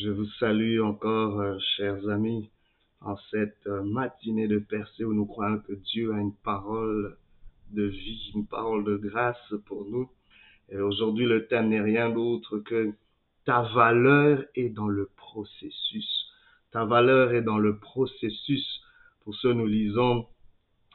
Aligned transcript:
Je 0.00 0.10
vous 0.10 0.28
salue 0.38 0.80
encore, 0.80 1.40
euh, 1.40 1.58
chers 1.76 2.08
amis, 2.08 2.50
en 3.00 3.16
cette 3.32 3.66
euh, 3.66 3.82
matinée 3.82 4.46
de 4.46 4.60
percée 4.60 5.04
où 5.04 5.12
nous 5.12 5.26
croyons 5.26 5.58
que 5.58 5.72
Dieu 5.72 6.14
a 6.14 6.20
une 6.20 6.34
parole 6.34 7.16
de 7.70 7.82
vie, 7.82 8.30
une 8.36 8.46
parole 8.46 8.84
de 8.84 8.96
grâce 8.96 9.54
pour 9.66 9.86
nous. 9.86 10.08
Et 10.68 10.76
aujourd'hui, 10.76 11.26
le 11.26 11.48
thème 11.48 11.70
n'est 11.70 11.80
rien 11.80 12.10
d'autre 12.10 12.58
que 12.58 12.92
ta 13.44 13.62
valeur 13.74 14.44
est 14.54 14.68
dans 14.68 14.86
le 14.86 15.10
processus. 15.16 16.26
Ta 16.70 16.84
valeur 16.84 17.32
est 17.32 17.42
dans 17.42 17.58
le 17.58 17.78
processus. 17.78 18.80
Pour 19.24 19.34
ce, 19.34 19.48
nous 19.48 19.66
lisons 19.66 20.26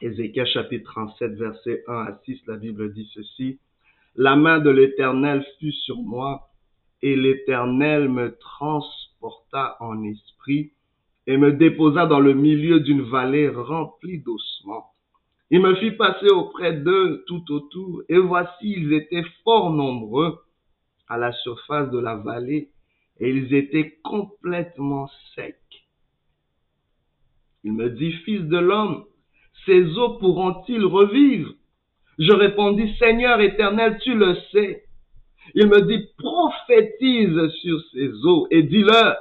Ézéchiel 0.00 0.46
chapitre 0.46 0.90
37, 0.92 1.32
verset 1.32 1.84
1 1.88 1.92
à 1.92 2.20
6. 2.24 2.40
La 2.46 2.56
Bible 2.56 2.94
dit 2.94 3.10
ceci. 3.12 3.58
La 4.16 4.34
main 4.34 4.60
de 4.60 4.70
l'Éternel 4.70 5.44
fut 5.58 5.72
sur 5.72 5.98
moi 5.98 6.48
et 7.04 7.16
l'Éternel 7.16 8.08
me 8.08 8.34
transporta 8.38 9.76
en 9.80 10.02
esprit 10.04 10.72
et 11.26 11.36
me 11.36 11.52
déposa 11.52 12.06
dans 12.06 12.18
le 12.18 12.32
milieu 12.32 12.80
d'une 12.80 13.02
vallée 13.02 13.50
remplie 13.50 14.20
d'ossements. 14.20 14.86
Il 15.50 15.60
me 15.60 15.74
fit 15.74 15.90
passer 15.90 16.30
auprès 16.30 16.72
d'eux 16.72 17.22
tout 17.26 17.44
autour, 17.52 18.02
et 18.08 18.16
voici 18.16 18.72
ils 18.78 18.94
étaient 18.94 19.26
fort 19.44 19.70
nombreux 19.70 20.38
à 21.06 21.18
la 21.18 21.32
surface 21.32 21.90
de 21.90 21.98
la 21.98 22.16
vallée, 22.16 22.70
et 23.20 23.28
ils 23.28 23.54
étaient 23.54 23.98
complètement 24.02 25.10
secs. 25.34 25.58
Il 27.64 27.74
me 27.74 27.90
dit, 27.90 28.12
Fils 28.24 28.44
de 28.44 28.58
l'homme, 28.58 29.04
ces 29.66 29.98
eaux 29.98 30.16
pourront-ils 30.20 30.86
revivre? 30.86 31.52
Je 32.18 32.32
répondis, 32.32 32.96
Seigneur 32.96 33.42
éternel, 33.42 33.98
tu 34.02 34.14
le 34.14 34.36
sais. 34.52 34.83
Il 35.54 35.66
me 35.66 35.82
dit, 35.82 36.08
prophétise 36.18 37.50
sur 37.60 37.80
ces 37.92 38.10
eaux 38.24 38.46
et 38.50 38.62
dis-leur, 38.62 39.16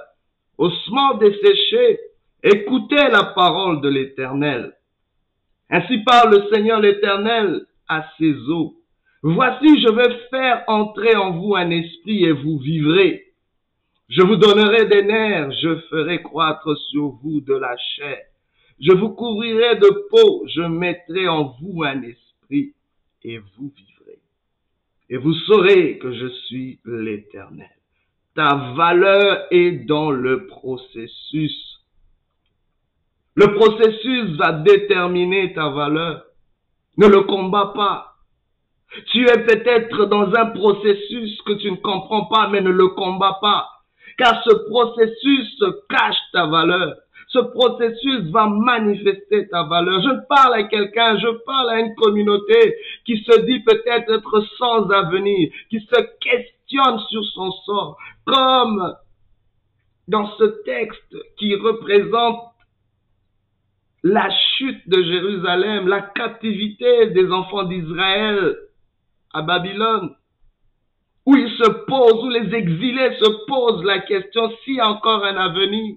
ossements 0.58 1.16
desséchés, 1.16 2.00
écoutez 2.44 3.10
la 3.12 3.34
parole 3.36 3.82
de 3.82 3.90
l'Éternel. 3.90 4.74
Ainsi 5.70 6.00
parle 6.00 6.36
le 6.36 6.54
Seigneur 6.54 6.80
l'Éternel 6.80 7.66
à 7.88 8.06
ces 8.18 8.34
eaux. 8.50 8.76
Voici, 9.22 9.82
je 9.82 9.90
vais 9.92 10.20
faire 10.30 10.64
entrer 10.68 11.16
en 11.16 11.32
vous 11.32 11.56
un 11.56 11.70
esprit 11.70 12.26
et 12.26 12.32
vous 12.32 12.58
vivrez. 12.58 13.24
Je 14.10 14.22
vous 14.22 14.36
donnerai 14.36 14.86
des 14.86 15.04
nerfs, 15.04 15.52
je 15.62 15.80
ferai 15.90 16.22
croître 16.22 16.78
sur 16.90 17.08
vous 17.24 17.42
de 17.42 17.54
la 17.54 17.76
chair. 17.96 18.20
Je 18.80 18.92
vous 18.92 19.10
couvrirai 19.10 19.78
de 19.78 19.90
peau, 20.10 20.46
je 20.48 20.62
mettrai 20.62 21.28
en 21.28 21.56
vous 21.62 21.84
un 21.84 22.02
esprit 22.02 22.74
et 23.24 23.38
vous 23.38 23.72
vivrez 23.76 24.03
et 25.10 25.18
vous 25.18 25.34
saurez 25.34 25.98
que 26.00 26.12
je 26.12 26.28
suis 26.48 26.80
l'Éternel. 26.86 27.70
Ta 28.36 28.74
valeur 28.76 29.46
est 29.52 29.86
dans 29.86 30.12
le 30.12 30.48
processus. 30.48 31.80
Le 33.36 33.54
processus 33.54 34.38
va 34.38 34.54
déterminer 34.54 35.54
ta 35.54 35.70
valeur. 35.70 36.24
Ne 36.98 37.08
le 37.08 37.22
combat 37.22 37.74
pas. 37.76 38.14
Tu 39.12 39.28
es 39.28 39.46
peut-être 39.46 40.06
dans 40.06 40.34
un 40.36 40.46
processus 40.48 41.42
que 41.44 41.54
tu 41.54 41.72
ne 41.72 41.78
comprends 41.78 42.26
pas, 42.26 42.48
mais 42.50 42.62
ne 42.62 42.70
le 42.70 42.90
combats 42.90 43.40
pas. 43.42 43.68
Car 44.18 44.44
ce 44.44 44.70
processus 44.70 45.64
cache 45.90 46.18
ta 46.32 46.46
valeur 46.46 46.96
ce 47.34 47.40
processus 47.40 48.30
va 48.32 48.48
manifester 48.48 49.48
ta 49.50 49.64
valeur. 49.64 50.02
Je 50.02 50.28
parle 50.28 50.54
à 50.54 50.64
quelqu'un, 50.64 51.18
je 51.18 51.30
parle 51.46 51.70
à 51.72 51.80
une 51.80 51.96
communauté 51.96 52.76
qui 53.06 53.18
se 53.24 53.42
dit 53.42 53.60
peut-être 53.62 54.12
être 54.12 54.46
sans 54.58 54.90
avenir, 54.92 55.52
qui 55.70 55.80
se 55.80 56.02
questionne 56.22 57.00
sur 57.10 57.24
son 57.34 57.52
sort, 57.66 57.98
comme 58.26 58.96
dans 60.08 60.30
ce 60.38 60.44
texte 60.64 61.16
qui 61.38 61.56
représente 61.56 62.52
la 64.04 64.30
chute 64.58 64.88
de 64.88 65.02
Jérusalem, 65.02 65.88
la 65.88 66.02
captivité 66.02 67.08
des 67.08 67.32
enfants 67.32 67.64
d'Israël 67.64 68.58
à 69.34 69.42
Babylone, 69.42 70.14
où 71.26 71.36
ils 71.36 71.50
se 71.58 71.70
posent, 71.88 72.24
où 72.26 72.30
les 72.30 72.54
exilés 72.54 73.16
se 73.18 73.46
posent 73.48 73.84
la 73.86 74.00
question 74.00 74.52
s'il 74.64 74.76
y 74.76 74.80
a 74.82 74.90
encore 74.90 75.24
un 75.24 75.38
avenir. 75.38 75.96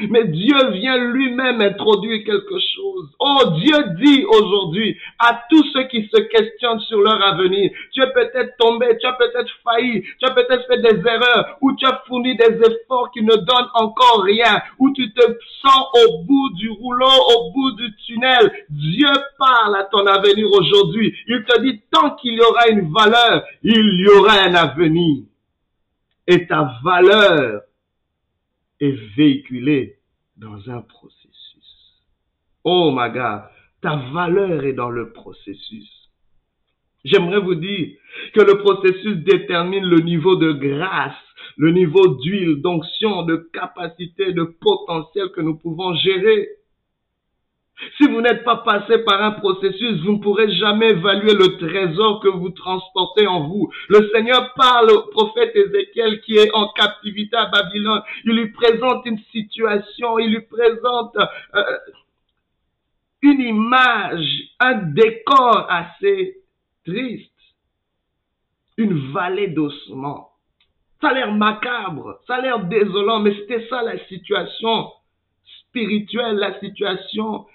Mais 0.00 0.24
Dieu 0.24 0.70
vient 0.72 0.96
lui-même 0.96 1.60
introduire 1.60 2.24
quelque 2.24 2.58
chose. 2.58 3.10
Oh, 3.20 3.42
Dieu 3.60 3.76
dit 4.02 4.24
aujourd'hui 4.24 4.96
à 5.20 5.40
tous 5.48 5.64
ceux 5.72 5.84
qui 5.84 6.08
se 6.12 6.20
questionnent 6.20 6.80
sur 6.80 7.00
leur 7.00 7.22
avenir, 7.22 7.70
tu 7.92 8.02
es 8.02 8.12
peut-être 8.12 8.56
tombé, 8.58 8.98
tu 8.98 9.06
as 9.06 9.12
peut-être 9.12 9.50
failli, 9.62 10.02
tu 10.18 10.26
as 10.26 10.32
peut-être 10.32 10.66
fait 10.66 10.82
des 10.82 11.00
erreurs, 11.08 11.58
ou 11.60 11.76
tu 11.76 11.86
as 11.86 12.02
fourni 12.08 12.36
des 12.36 12.58
efforts 12.58 13.10
qui 13.12 13.22
ne 13.22 13.36
donnent 13.36 13.70
encore 13.74 14.22
rien, 14.24 14.60
ou 14.78 14.92
tu 14.92 15.12
te 15.12 15.22
sens 15.62 15.86
au 16.04 16.24
bout 16.24 16.50
du 16.54 16.70
rouleau, 16.70 17.06
au 17.06 17.52
bout 17.52 17.72
du 17.72 17.94
tunnel. 18.04 18.52
Dieu 18.70 19.12
parle 19.38 19.76
à 19.76 19.84
ton 19.84 20.06
avenir 20.06 20.48
aujourd'hui. 20.52 21.14
Il 21.28 21.44
te 21.44 21.60
dit, 21.60 21.80
tant 21.92 22.10
qu'il 22.16 22.34
y 22.34 22.40
aura 22.40 22.68
une 22.68 22.92
valeur, 22.92 23.44
il 23.62 24.00
y 24.00 24.08
aura 24.08 24.40
un 24.40 24.54
avenir. 24.54 25.22
Et 26.26 26.46
ta 26.46 26.72
valeur 26.82 27.60
est 28.84 29.16
véhiculé 29.16 29.96
dans 30.36 30.70
un 30.70 30.80
processus. 30.80 31.24
Oh 32.64 32.92
my 32.94 33.12
ta 33.80 33.96
valeur 34.12 34.64
est 34.64 34.72
dans 34.72 34.90
le 34.90 35.12
processus. 35.12 35.90
J'aimerais 37.04 37.40
vous 37.40 37.54
dire 37.54 37.98
que 38.32 38.40
le 38.40 38.58
processus 38.58 39.16
détermine 39.18 39.84
le 39.84 40.00
niveau 40.00 40.36
de 40.36 40.52
grâce, 40.52 41.12
le 41.58 41.70
niveau 41.70 42.16
d'huile, 42.16 42.62
d'onction, 42.62 43.24
de 43.24 43.36
capacité, 43.52 44.32
de 44.32 44.44
potentiel 44.44 45.28
que 45.36 45.42
nous 45.42 45.56
pouvons 45.56 45.94
gérer. 45.96 46.48
Si 47.96 48.06
vous 48.06 48.20
n'êtes 48.20 48.44
pas 48.44 48.58
passé 48.58 48.98
par 48.98 49.20
un 49.22 49.32
processus, 49.32 50.00
vous 50.02 50.12
ne 50.12 50.22
pourrez 50.22 50.50
jamais 50.56 50.90
évaluer 50.90 51.34
le 51.34 51.58
trésor 51.58 52.20
que 52.20 52.28
vous 52.28 52.50
transportez 52.50 53.26
en 53.26 53.48
vous. 53.48 53.70
Le 53.88 54.08
Seigneur 54.14 54.54
parle 54.54 54.90
au 54.92 55.02
prophète 55.10 55.54
Ézéchiel 55.56 56.20
qui 56.20 56.36
est 56.36 56.54
en 56.54 56.68
captivité 56.68 57.36
à 57.36 57.46
Babylone. 57.46 58.02
Il 58.24 58.36
lui 58.36 58.52
présente 58.52 59.04
une 59.06 59.18
situation, 59.32 60.18
il 60.20 60.30
lui 60.30 60.42
présente 60.42 61.16
euh, 61.16 61.62
une 63.22 63.40
image, 63.40 64.26
un 64.60 64.74
décor 64.74 65.66
assez 65.68 66.36
triste. 66.86 67.30
Une 68.76 69.12
vallée 69.12 69.48
d'ossements. 69.48 70.30
Ça 71.00 71.08
a 71.08 71.14
l'air 71.14 71.32
macabre, 71.32 72.18
ça 72.26 72.36
a 72.36 72.40
l'air 72.40 72.60
désolant, 72.66 73.20
mais 73.20 73.34
c'était 73.34 73.66
ça 73.68 73.82
la 73.82 73.98
situation 74.06 74.90
spirituelle, 75.68 76.36
la 76.36 76.58
situation 76.60 77.46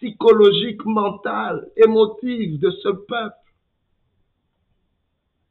psychologique, 0.00 0.84
mentale, 0.84 1.68
émotive 1.76 2.58
de 2.58 2.70
ce 2.70 2.88
peuple. 2.88 3.34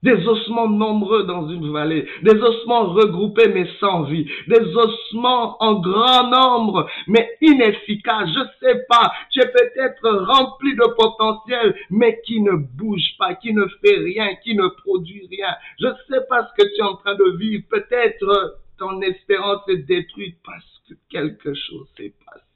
Des 0.02 0.26
ossements 0.26 0.70
nombreux 0.70 1.26
dans 1.26 1.50
une 1.50 1.74
vallée, 1.74 2.08
des 2.24 2.42
ossements 2.42 2.86
regroupés 2.94 3.50
mais 3.50 3.68
sans 3.82 4.04
vie, 4.04 4.26
des 4.48 4.74
ossements 4.74 5.62
en 5.62 5.82
grand 5.82 6.30
nombre 6.30 6.90
mais 7.08 7.30
inefficaces. 7.42 8.30
Je 8.30 8.66
sais 8.66 8.86
pas, 8.88 9.12
tu 9.30 9.42
es 9.42 9.52
peut-être 9.52 10.10
rempli 10.10 10.74
de 10.74 10.96
potentiel 10.96 11.76
mais 11.90 12.22
qui 12.26 12.40
ne 12.40 12.54
bouge 12.54 13.18
pas, 13.18 13.36
qui 13.36 13.54
ne 13.54 13.66
fait 13.84 13.98
rien, 13.98 14.36
qui 14.42 14.56
ne 14.56 14.70
produit 14.70 15.28
rien. 15.30 15.54
Je 15.82 15.88
sais 16.08 16.22
pas 16.30 16.48
ce 16.48 16.64
que 16.64 16.70
tu 16.70 16.80
es 16.80 16.84
en 16.84 16.96
train 16.96 17.16
de 17.16 17.38
vivre. 17.38 17.66
Peut-être 17.70 18.56
ton 18.78 19.02
espérance 19.02 19.68
est 19.68 19.86
détruite 19.86 20.38
parce 20.46 20.82
que 20.88 20.94
quelque 21.10 21.54
chose 21.54 21.88
s'est 21.98 22.14
passé. 22.26 22.49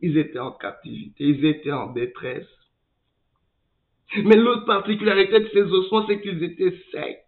Ils 0.00 0.18
étaient 0.18 0.38
en 0.38 0.52
captivité, 0.52 1.24
ils 1.24 1.44
étaient 1.44 1.72
en 1.72 1.92
détresse. 1.92 2.46
Mais 4.16 4.36
l'autre 4.36 4.66
particularité 4.66 5.40
de 5.40 5.48
ces 5.52 5.62
ossements, 5.62 6.06
c'est 6.06 6.20
qu'ils 6.20 6.42
étaient 6.42 6.78
secs. 6.92 7.22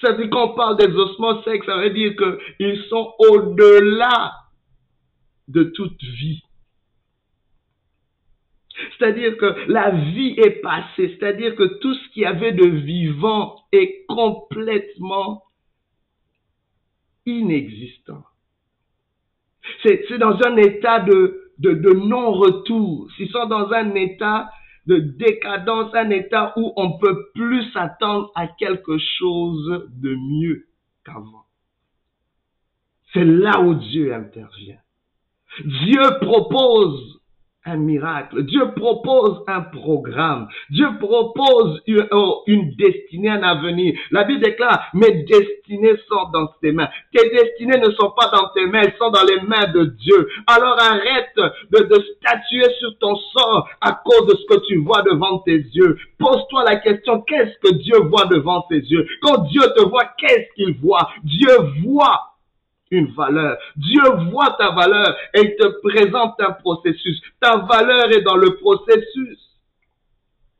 Ça 0.00 0.12
veut 0.12 0.24
dire 0.24 0.30
qu'on 0.30 0.54
parle 0.54 0.76
des 0.78 0.92
ossements 0.94 1.42
secs, 1.42 1.64
ça 1.64 1.76
veut 1.78 1.90
dire 1.90 2.14
qu'ils 2.16 2.82
sont 2.88 3.14
au-delà 3.18 4.32
de 5.48 5.64
toute 5.64 6.02
vie. 6.02 6.42
C'est-à-dire 8.98 9.36
que 9.36 9.70
la 9.70 9.90
vie 9.90 10.34
est 10.38 10.60
passée, 10.62 11.16
c'est-à-dire 11.18 11.54
que 11.54 11.78
tout 11.78 11.94
ce 11.94 12.08
qui 12.10 12.20
y 12.20 12.24
avait 12.24 12.52
de 12.52 12.66
vivant 12.66 13.56
est 13.72 14.04
complètement 14.06 15.44
inexistant. 17.26 18.24
C'est 19.82 20.18
dans 20.18 20.38
un 20.46 20.56
état 20.56 21.00
de, 21.00 21.52
de, 21.58 21.92
non-retour. 21.92 23.08
Ils 23.18 23.30
sont 23.30 23.46
dans 23.46 23.72
un 23.72 23.94
état 23.94 24.50
de 24.86 24.98
décadence, 24.98 25.94
un 25.94 26.10
état 26.10 26.52
où 26.56 26.72
on 26.76 26.98
peut 26.98 27.30
plus 27.34 27.70
s'attendre 27.72 28.30
à 28.34 28.46
quelque 28.46 28.98
chose 28.98 29.88
de 29.90 30.14
mieux 30.14 30.66
qu'avant. 31.04 31.46
C'est 33.12 33.24
là 33.24 33.60
où 33.60 33.74
Dieu 33.74 34.12
intervient. 34.12 34.80
Dieu 35.64 36.02
propose 36.20 37.20
un 37.66 37.76
miracle. 37.76 38.42
Dieu 38.44 38.72
propose 38.76 39.42
un 39.46 39.62
programme. 39.62 40.48
Dieu 40.70 40.86
propose 40.98 41.80
une, 41.86 42.06
une, 42.46 42.74
destinée, 42.76 43.30
un 43.30 43.42
avenir. 43.42 43.94
La 44.10 44.24
Bible 44.24 44.42
déclare, 44.42 44.86
mes 44.92 45.24
destinées 45.24 45.96
sont 46.08 46.30
dans 46.32 46.48
tes 46.60 46.72
mains. 46.72 46.88
Tes 47.12 47.30
destinées 47.30 47.78
ne 47.78 47.90
sont 47.92 48.12
pas 48.16 48.28
dans 48.28 48.48
tes 48.54 48.66
mains, 48.66 48.82
elles 48.82 48.96
sont 48.98 49.10
dans 49.10 49.24
les 49.24 49.40
mains 49.40 49.72
de 49.72 49.84
Dieu. 49.84 50.28
Alors 50.46 50.78
arrête 50.78 51.36
de, 51.36 51.84
de 51.84 52.04
statuer 52.16 52.70
sur 52.78 52.98
ton 52.98 53.16
sort 53.16 53.68
à 53.80 53.92
cause 54.04 54.26
de 54.26 54.36
ce 54.36 54.54
que 54.54 54.66
tu 54.66 54.76
vois 54.76 55.02
devant 55.02 55.38
tes 55.38 55.56
yeux. 55.56 55.96
Pose-toi 56.18 56.64
la 56.64 56.76
question, 56.76 57.22
qu'est-ce 57.22 57.58
que 57.66 57.74
Dieu 57.76 57.98
voit 58.10 58.26
devant 58.26 58.62
tes 58.62 58.80
yeux? 58.80 59.06
Quand 59.22 59.38
Dieu 59.48 59.62
te 59.76 59.88
voit, 59.88 60.04
qu'est-ce 60.18 60.54
qu'il 60.54 60.76
voit? 60.80 61.08
Dieu 61.22 61.56
voit 61.82 62.33
une 62.94 63.12
valeur. 63.12 63.58
Dieu 63.76 64.02
voit 64.30 64.56
ta 64.58 64.70
valeur 64.70 65.16
et 65.34 65.40
il 65.40 65.56
te 65.56 65.66
présente 65.82 66.40
un 66.40 66.52
processus. 66.52 67.20
Ta 67.40 67.56
valeur 67.56 68.10
est 68.12 68.22
dans 68.22 68.36
le 68.36 68.56
processus. 68.56 69.38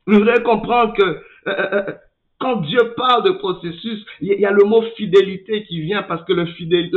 Vous 0.07 0.19
devez 0.19 0.43
comprendre 0.43 0.93
que 0.93 1.03
euh, 1.03 1.21
euh, 1.47 1.83
euh, 1.89 1.93
quand 2.37 2.57
Dieu 2.57 2.93
parle 2.97 3.23
de 3.23 3.31
processus, 3.31 4.05
il 4.19 4.39
y 4.39 4.45
a 4.45 4.51
le 4.51 4.65
mot 4.65 4.81
fidélité 4.97 5.63
qui 5.63 5.79
vient 5.81 6.03
parce 6.03 6.25
que 6.25 6.33
la 6.33 6.45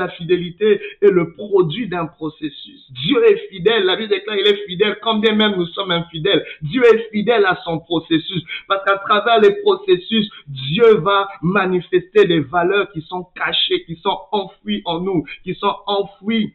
fidélité 0.08 0.81
est 1.00 1.11
le 1.11 1.32
produit 1.35 1.88
d'un 1.88 2.06
processus. 2.06 2.90
Dieu 2.90 3.25
est 3.25 3.49
fidèle, 3.49 3.85
la 3.85 3.96
Bible 3.96 4.11
déclare 4.11 4.37
il 4.37 4.46
est 4.46 4.67
fidèle, 4.67 4.99
quand 5.00 5.19
bien 5.19 5.37
même 5.37 5.55
nous 5.56 5.67
sommes 5.67 5.93
infidèles. 5.93 6.44
Dieu 6.62 6.82
est 6.85 7.11
fidèle 7.12 7.46
à 7.46 7.56
son 7.64 7.79
processus 7.79 8.43
parce 8.67 8.85
qu'à 8.85 8.99
travers 8.99 9.40
les 9.40 9.55
processus, 9.62 10.29
Dieu 10.49 10.96
va 10.96 11.29
manifester 11.40 12.25
des 12.25 12.40
valeurs 12.40 12.90
qui 12.90 13.02
sont 13.02 13.29
cachées, 13.37 13.85
qui 13.85 13.94
sont 13.96 14.19
enfouies 14.32 14.82
en 14.87 15.00
nous, 15.00 15.25
qui 15.44 15.55
sont 15.55 15.75
enfouies 15.87 16.52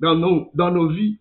dans 0.00 0.16
nos, 0.16 0.50
dans 0.54 0.72
nos 0.72 0.88
vies. 0.88 1.18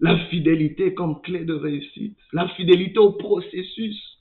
La 0.00 0.18
fidélité 0.26 0.94
comme 0.94 1.20
clé 1.20 1.44
de 1.44 1.54
réussite, 1.54 2.16
la 2.32 2.48
fidélité 2.48 2.98
au 2.98 3.12
processus. 3.12 4.11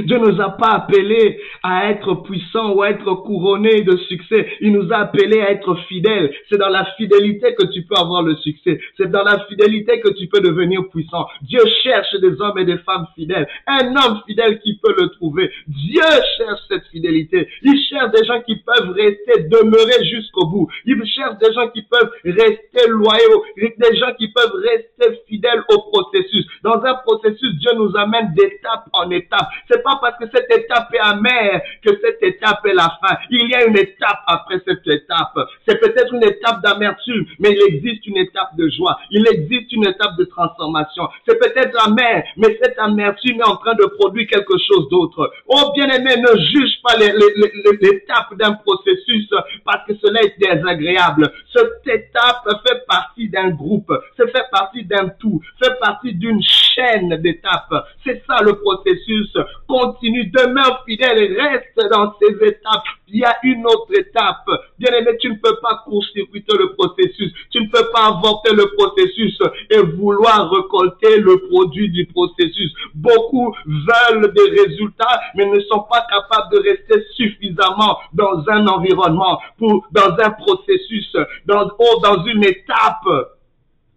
Dieu 0.00 0.18
nous 0.18 0.40
a 0.40 0.50
pas 0.50 0.72
appelés 0.72 1.38
à 1.62 1.90
être 1.90 2.14
puissants 2.22 2.72
ou 2.72 2.82
à 2.82 2.90
être 2.90 3.14
couronnés 3.22 3.82
de 3.82 3.96
succès. 4.08 4.48
Il 4.60 4.72
nous 4.72 4.92
a 4.92 4.98
appelés 4.98 5.40
à 5.40 5.50
être 5.50 5.76
fidèles. 5.88 6.32
C'est 6.50 6.58
dans 6.58 6.68
la 6.68 6.84
fidélité 6.96 7.54
que 7.54 7.66
tu 7.66 7.82
peux 7.82 7.94
avoir 7.96 8.22
le 8.22 8.36
succès. 8.36 8.80
C'est 8.96 9.10
dans 9.10 9.22
la 9.22 9.44
fidélité 9.46 10.00
que 10.00 10.10
tu 10.10 10.26
peux 10.26 10.40
devenir 10.40 10.88
puissant. 10.88 11.26
Dieu 11.42 11.60
cherche 11.82 12.14
des 12.20 12.40
hommes 12.40 12.58
et 12.58 12.64
des 12.64 12.78
femmes 12.78 13.06
fidèles. 13.14 13.46
Un 13.66 13.94
homme 13.96 14.20
fidèle 14.26 14.60
qui 14.60 14.78
peut 14.82 14.94
le 14.98 15.08
trouver. 15.10 15.50
Dieu 15.68 16.02
cherche 16.38 16.60
cette 16.68 16.86
fidélité. 16.88 17.48
Il 17.62 17.80
cherche 17.88 18.10
des 18.12 18.24
gens 18.24 18.40
qui 18.42 18.56
peuvent 18.56 18.90
rester, 18.90 19.44
demeurer 19.48 20.04
jusqu'au 20.04 20.46
bout. 20.46 20.68
Il 20.86 21.00
cherche 21.06 21.38
des 21.38 21.52
gens 21.52 21.68
qui 21.68 21.82
peuvent 21.82 22.10
rester 22.24 22.88
loyaux. 22.88 23.44
Des 23.56 23.96
gens 23.96 24.12
qui 24.18 24.28
peuvent 24.28 24.54
rester 24.54 25.20
fidèles 25.28 25.62
au 25.68 25.78
processus. 25.90 26.46
Dans 26.62 26.82
un 26.82 26.94
processus, 27.06 27.54
Dieu 27.58 27.70
nous 27.76 27.96
amène 27.96 28.32
d'étape 28.34 28.88
en 28.92 29.10
étape 29.10 29.48
pas 29.84 29.98
parce 30.00 30.18
que 30.18 30.24
cette 30.34 30.50
étape 30.50 30.88
est 30.92 30.98
amère 30.98 31.60
que 31.84 31.90
cette 32.02 32.22
étape 32.22 32.64
est 32.66 32.74
la 32.74 32.96
fin. 33.00 33.16
Il 33.30 33.48
y 33.48 33.54
a 33.54 33.64
une 33.66 33.78
étape 33.78 34.22
après 34.26 34.60
cette 34.66 34.86
étape. 34.86 35.38
C'est 35.68 35.78
peut-être 35.78 36.12
une 36.14 36.24
étape 36.24 36.62
d'amertume, 36.62 37.26
mais 37.38 37.50
il 37.52 37.62
existe 37.74 38.06
une 38.06 38.16
étape 38.16 38.56
de 38.56 38.68
joie. 38.68 38.98
Il 39.10 39.26
existe 39.28 39.70
une 39.72 39.86
étape 39.86 40.16
de 40.18 40.24
transformation. 40.24 41.08
C'est 41.28 41.38
peut-être 41.38 41.76
amer, 41.86 42.24
mais 42.36 42.58
cette 42.60 42.78
amertume 42.78 43.40
est 43.40 43.48
en 43.48 43.56
train 43.56 43.74
de 43.74 43.86
produire 43.98 44.26
quelque 44.28 44.54
chose 44.58 44.88
d'autre. 44.88 45.30
Oh 45.46 45.72
bien-aimé, 45.74 46.16
ne 46.16 46.38
juge 46.38 46.80
pas 46.82 46.96
l'étape 46.96 48.34
d'un 48.38 48.54
processus 48.54 49.28
parce 49.64 49.86
que 49.86 49.94
cela 50.02 50.22
est 50.22 50.38
désagréable. 50.38 51.30
Cette 51.54 51.86
étape 51.86 52.48
fait 52.66 52.84
partie 52.86 53.28
d'un 53.28 53.50
groupe, 53.50 53.92
ça 54.16 54.26
fait 54.26 54.46
partie 54.50 54.84
d'un 54.84 55.08
tout, 55.20 55.40
fait 55.62 55.78
partie 55.80 56.14
d'une 56.14 56.42
chaîne 56.42 57.16
d'étapes. 57.20 57.86
C'est 58.04 58.22
ça 58.26 58.42
le 58.42 58.54
processus 58.58 59.36
continue, 59.74 60.26
demeure 60.26 60.84
fidèle, 60.86 61.36
reste 61.36 61.90
dans 61.90 62.14
ces 62.20 62.32
étapes. 62.46 62.84
Il 63.08 63.18
y 63.18 63.24
a 63.24 63.36
une 63.42 63.66
autre 63.66 63.92
étape. 63.98 64.46
Bien 64.78 64.92
aimé, 64.92 65.16
tu 65.20 65.30
ne 65.30 65.36
peux 65.36 65.56
pas 65.60 65.82
court-circuiter 65.84 66.56
le 66.56 66.74
processus. 66.74 67.32
Tu 67.50 67.60
ne 67.60 67.68
peux 67.68 67.90
pas 67.92 68.06
avorter 68.06 68.54
le 68.54 68.66
processus 68.76 69.36
et 69.70 69.78
vouloir 69.78 70.48
récolter 70.50 71.18
le 71.18 71.48
produit 71.48 71.90
du 71.90 72.06
processus. 72.06 72.72
Beaucoup 72.94 73.54
veulent 73.66 74.32
des 74.32 74.62
résultats, 74.62 75.20
mais 75.34 75.46
ne 75.46 75.60
sont 75.60 75.84
pas 75.90 76.06
capables 76.08 76.52
de 76.52 76.62
rester 76.70 77.04
suffisamment 77.16 77.98
dans 78.12 78.44
un 78.48 78.66
environnement, 78.68 79.40
pour, 79.58 79.86
dans 79.90 80.16
un 80.22 80.30
processus, 80.30 81.16
dans, 81.46 81.68
oh, 81.78 82.00
dans 82.02 82.24
une 82.24 82.44
étape 82.44 83.08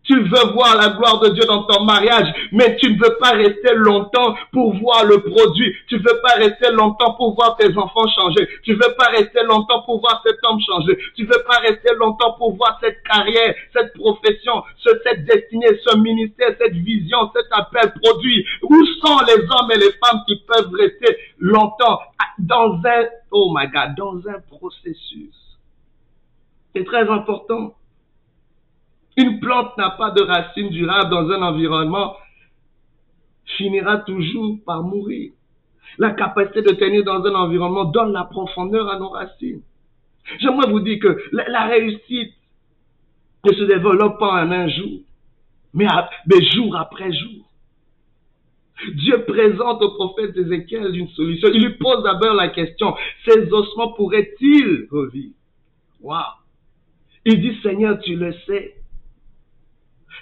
tu 0.07 0.21
veux 0.21 0.53
voir 0.53 0.77
la 0.77 0.89
gloire 0.89 1.19
de 1.19 1.29
Dieu 1.29 1.43
dans 1.45 1.63
ton 1.63 1.83
mariage, 1.83 2.27
mais 2.53 2.77
tu 2.77 2.93
ne 2.93 2.97
veux 2.97 3.17
pas 3.19 3.31
rester 3.31 3.75
longtemps 3.75 4.35
pour 4.53 4.73
voir 4.75 5.03
le 5.03 5.21
produit. 5.21 5.75
Tu 5.87 5.95
ne 5.95 5.99
veux 5.99 6.19
pas 6.21 6.35
rester 6.37 6.71
longtemps 6.71 7.13
pour 7.15 7.35
voir 7.35 7.57
tes 7.57 7.77
enfants 7.77 8.07
changer. 8.07 8.47
Tu 8.63 8.71
ne 8.71 8.75
veux 8.75 8.95
pas 8.97 9.09
rester 9.11 9.43
longtemps 9.43 9.83
pour 9.83 9.99
voir 9.99 10.23
cet 10.25 10.37
homme 10.43 10.59
changer. 10.61 10.97
Tu 11.15 11.23
ne 11.23 11.27
veux 11.27 11.43
pas 11.45 11.57
rester 11.59 11.93
longtemps 11.95 12.33
pour 12.37 12.55
voir 12.55 12.79
cette 12.81 13.03
carrière, 13.03 13.53
cette 13.73 13.93
profession, 13.93 14.63
cette 14.83 15.25
destinée, 15.25 15.77
ce 15.85 15.97
ministère, 15.97 16.55
cette 16.57 16.75
vision, 16.75 17.29
cet 17.35 17.47
appel 17.51 17.93
produit. 18.01 18.45
Où 18.63 18.85
sont 19.01 19.19
les 19.27 19.43
hommes 19.43 19.71
et 19.73 19.77
les 19.77 19.91
femmes 20.03 20.21
qui 20.25 20.41
peuvent 20.47 20.71
rester 20.73 21.17
longtemps 21.37 21.99
dans 22.39 22.79
un, 22.85 23.05
oh 23.31 23.53
my 23.53 23.67
God, 23.67 23.95
dans 23.97 24.29
un 24.29 24.39
processus? 24.49 25.35
C'est 26.73 26.85
très 26.85 27.09
important. 27.09 27.73
Une 29.17 29.39
plante 29.39 29.75
n'a 29.77 29.89
pas 29.91 30.11
de 30.11 30.21
racines 30.21 30.69
durables 30.69 31.09
dans 31.09 31.29
un 31.31 31.41
environnement, 31.41 32.15
finira 33.57 33.97
toujours 33.99 34.57
par 34.65 34.83
mourir. 34.83 35.31
La 35.97 36.11
capacité 36.11 36.61
de 36.61 36.71
tenir 36.71 37.03
dans 37.03 37.23
un 37.25 37.33
environnement 37.33 37.85
donne 37.85 38.13
la 38.13 38.25
profondeur 38.25 38.89
à 38.91 38.99
nos 38.99 39.09
racines. 39.09 39.61
J'aimerais 40.39 40.69
vous 40.69 40.81
dire 40.81 40.99
que 40.99 41.17
la, 41.31 41.65
réussite 41.65 42.33
ne 43.45 43.53
se 43.53 43.63
développe 43.63 44.19
pas 44.19 44.43
en 44.43 44.51
un 44.51 44.67
jour, 44.67 44.99
mais, 45.73 45.87
mais 46.27 46.45
jour 46.53 46.75
après 46.75 47.11
jour. 47.11 47.45
Dieu 48.93 49.23
présente 49.25 49.81
au 49.81 49.91
prophète 49.95 50.37
Ézéchiel 50.37 50.95
une 50.95 51.07
solution. 51.09 51.49
Il 51.51 51.63
lui 51.63 51.73
pose 51.75 52.03
d'abord 52.03 52.35
la 52.35 52.49
question, 52.49 52.93
ces 53.25 53.51
ossements 53.51 53.93
pourraient-ils 53.93 54.87
revivre? 54.91 55.33
Waouh! 56.01 56.21
Il 57.25 57.41
dit, 57.41 57.57
Seigneur, 57.63 57.99
tu 57.99 58.15
le 58.15 58.33
sais. 58.45 58.75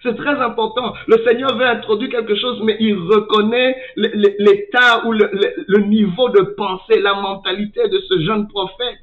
C'est 0.05 0.15
très 0.17 0.39
important. 0.39 0.93
Le 1.07 1.17
Seigneur 1.25 1.57
veut 1.57 1.65
introduire 1.65 2.11
quelque 2.11 2.35
chose, 2.35 2.61
mais 2.63 2.77
il 2.79 2.93
reconnaît 2.93 3.75
l'état 3.95 5.03
ou 5.07 5.11
le, 5.11 5.79
niveau 5.79 6.29
de 6.29 6.41
pensée, 6.41 7.01
la 7.01 7.15
mentalité 7.15 7.87
de 7.89 7.97
ce 8.07 8.19
jeune 8.21 8.47
prophète. 8.47 8.99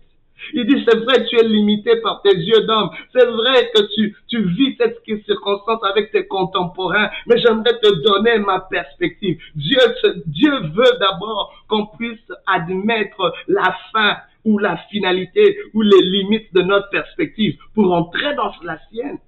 Il 0.55 0.65
dit, 0.65 0.85
c'est 0.87 0.99
vrai, 0.99 1.27
tu 1.27 1.37
es 1.41 1.43
limité 1.43 1.97
par 1.97 2.23
tes 2.23 2.37
yeux 2.37 2.61
d'homme. 2.67 2.91
C'est 3.13 3.27
vrai 3.27 3.71
que 3.75 3.83
tu, 3.95 4.17
tu 4.29 4.43
vis 4.43 4.77
cette 4.79 5.03
circonstance 5.27 5.81
avec 5.91 6.13
tes 6.13 6.27
contemporains, 6.29 7.11
mais 7.27 7.39
j'aimerais 7.39 7.81
te 7.81 8.03
donner 8.03 8.39
ma 8.39 8.61
perspective. 8.61 9.41
Dieu, 9.57 9.81
Dieu 10.27 10.53
veut 10.53 10.99
d'abord 11.01 11.53
qu'on 11.69 11.87
puisse 11.87 12.31
admettre 12.47 13.35
la 13.49 13.75
fin 13.93 14.17
ou 14.45 14.59
la 14.59 14.77
finalité 14.91 15.59
ou 15.75 15.83
les 15.83 16.01
limites 16.01 16.55
de 16.55 16.63
notre 16.63 16.91
perspective 16.91 17.57
pour 17.75 17.93
entrer 17.93 18.37
dans 18.37 18.53
la 18.63 18.79
sienne. 18.91 19.19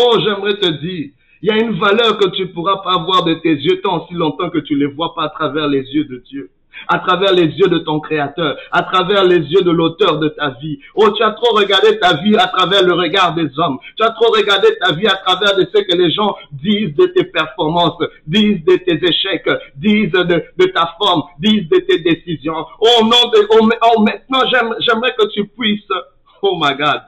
Oh, 0.00 0.16
j'aimerais 0.24 0.56
te 0.58 0.68
dire, 0.80 1.10
il 1.42 1.48
y 1.48 1.50
a 1.50 1.58
une 1.58 1.76
valeur 1.76 2.18
que 2.18 2.28
tu 2.28 2.46
pourras 2.52 2.76
pas 2.84 2.94
avoir 2.94 3.24
de 3.24 3.34
tes 3.34 3.52
yeux 3.52 3.80
tant 3.82 4.06
si 4.06 4.14
longtemps 4.14 4.48
que 4.48 4.58
tu 4.58 4.74
ne 4.74 4.78
les 4.78 4.86
vois 4.86 5.12
pas 5.12 5.24
à 5.24 5.28
travers 5.28 5.66
les 5.66 5.82
yeux 5.92 6.04
de 6.04 6.22
Dieu 6.28 6.50
à 6.86 7.00
travers 7.00 7.32
les 7.32 7.46
yeux 7.46 7.66
de 7.66 7.78
ton 7.78 7.98
créateur, 7.98 8.56
à 8.70 8.82
travers 8.82 9.24
les 9.24 9.38
yeux 9.38 9.62
de 9.62 9.70
l'auteur 9.72 10.20
de 10.20 10.28
ta 10.28 10.50
vie. 10.60 10.78
Oh, 10.94 11.10
tu 11.10 11.22
as 11.24 11.32
trop 11.32 11.56
regardé 11.56 11.98
ta 11.98 12.14
vie 12.22 12.36
à 12.36 12.46
travers 12.46 12.84
le 12.84 12.92
regard 12.92 13.34
des 13.34 13.48
hommes. 13.58 13.78
Tu 13.96 14.04
as 14.04 14.10
trop 14.10 14.30
regardé 14.30 14.68
ta 14.80 14.92
vie 14.92 15.08
à 15.08 15.16
travers 15.16 15.56
de 15.56 15.62
ce 15.74 15.80
que 15.80 15.96
les 15.96 16.12
gens 16.12 16.36
disent 16.52 16.94
de 16.94 17.06
tes 17.06 17.24
performances, 17.24 17.98
disent 18.26 18.64
de 18.64 18.76
tes 18.76 19.04
échecs, 19.04 19.48
disent 19.74 20.12
de, 20.12 20.64
ta 20.66 20.94
forme, 21.02 21.22
disent 21.40 21.68
de 21.68 21.78
tes 21.78 21.98
décisions. 21.98 22.64
Oh 22.80 23.02
non, 23.02 23.32
oh, 23.50 23.68
oh 23.82 24.00
maintenant 24.00 24.46
j'aimerais 24.80 25.14
que 25.18 25.26
tu 25.32 25.48
puisses, 25.48 25.90
oh 26.42 26.56
my 26.60 26.76
God, 26.76 27.00